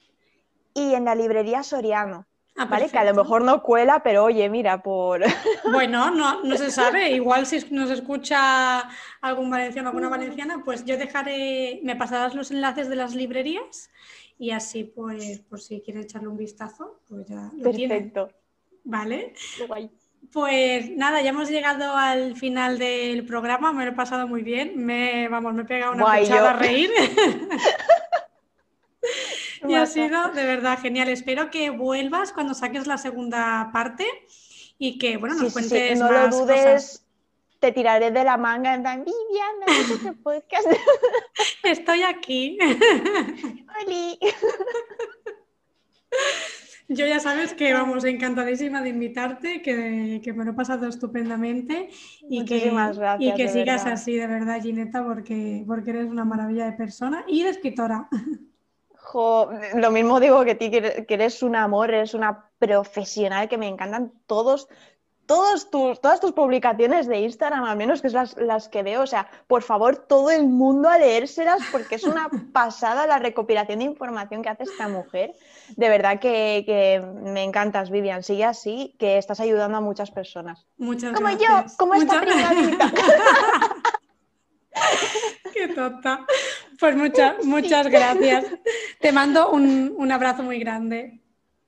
[0.75, 2.27] y en la librería Soriano.
[2.57, 2.89] Ah, ¿Vale?
[2.89, 5.23] Que a lo mejor no cuela, pero oye, mira, por.
[5.73, 7.12] Bueno, no, no se sabe.
[7.12, 8.89] Igual si nos escucha
[9.21, 13.91] algún valenciano o alguna valenciana, pues yo dejaré, me pasarás los enlaces de las librerías
[14.39, 18.31] y así, pues, por si quieres echarle un vistazo, pues ya lo Perfecto.
[18.85, 19.35] ¿Vale?
[20.33, 24.85] Pues nada, ya hemos llegado al final del programa, me lo he pasado muy bien,
[24.85, 26.91] me, vamos, me he pegado una a reír.
[29.69, 31.09] y ha sido de verdad genial.
[31.09, 34.07] Espero que vuelvas cuando saques la segunda parte
[34.79, 37.05] y que, bueno, nos cuentes no lo dudes,
[37.59, 40.66] Te tiraré de la manga en plan, Viviana, podcast.
[41.64, 42.59] Estoy aquí.
[43.87, 44.19] ¡Holi!
[46.91, 51.91] Yo ya sabes que vamos encantadísima de invitarte, que, me lo he pasado estupendamente
[52.31, 52.73] y que,
[53.19, 57.43] y que sigas así, de verdad, Gineta, porque, porque eres una maravilla de persona y
[57.43, 58.09] de escritora.
[59.74, 64.12] Lo mismo digo que ti, que eres un amor, eres una profesional, que me encantan
[64.26, 64.68] todos
[65.28, 69.02] todos tus, todas tus publicaciones de Instagram, al menos que es las, las, que veo.
[69.02, 73.80] O sea, por favor, todo el mundo a leérselas porque es una pasada la recopilación
[73.80, 75.34] de información que hace esta mujer.
[75.76, 78.22] De verdad que, que me encantas, Vivian.
[78.22, 80.66] Sigue así, que estás ayudando a muchas personas.
[80.78, 81.72] Muchas como gracias.
[81.72, 82.90] yo, como esta pringadita.
[85.59, 86.24] Qué tonta.
[86.78, 88.44] Pues muchas, muchas gracias.
[89.00, 91.20] Te mando un, un abrazo muy grande.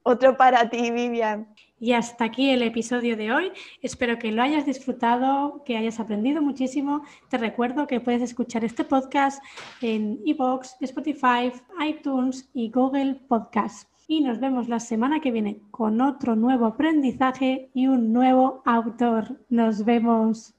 [0.03, 1.49] Otro para ti, Vivian.
[1.81, 3.53] Y hasta aquí el episodio de hoy.
[3.83, 7.03] Espero que lo hayas disfrutado, que hayas aprendido muchísimo.
[7.29, 9.43] Te recuerdo que puedes escuchar este podcast
[9.81, 11.51] en iVoox, Spotify,
[11.85, 13.89] iTunes y Google Podcast.
[14.07, 19.41] Y nos vemos la semana que viene con otro nuevo aprendizaje y un nuevo autor.
[19.49, 20.55] Nos vemos.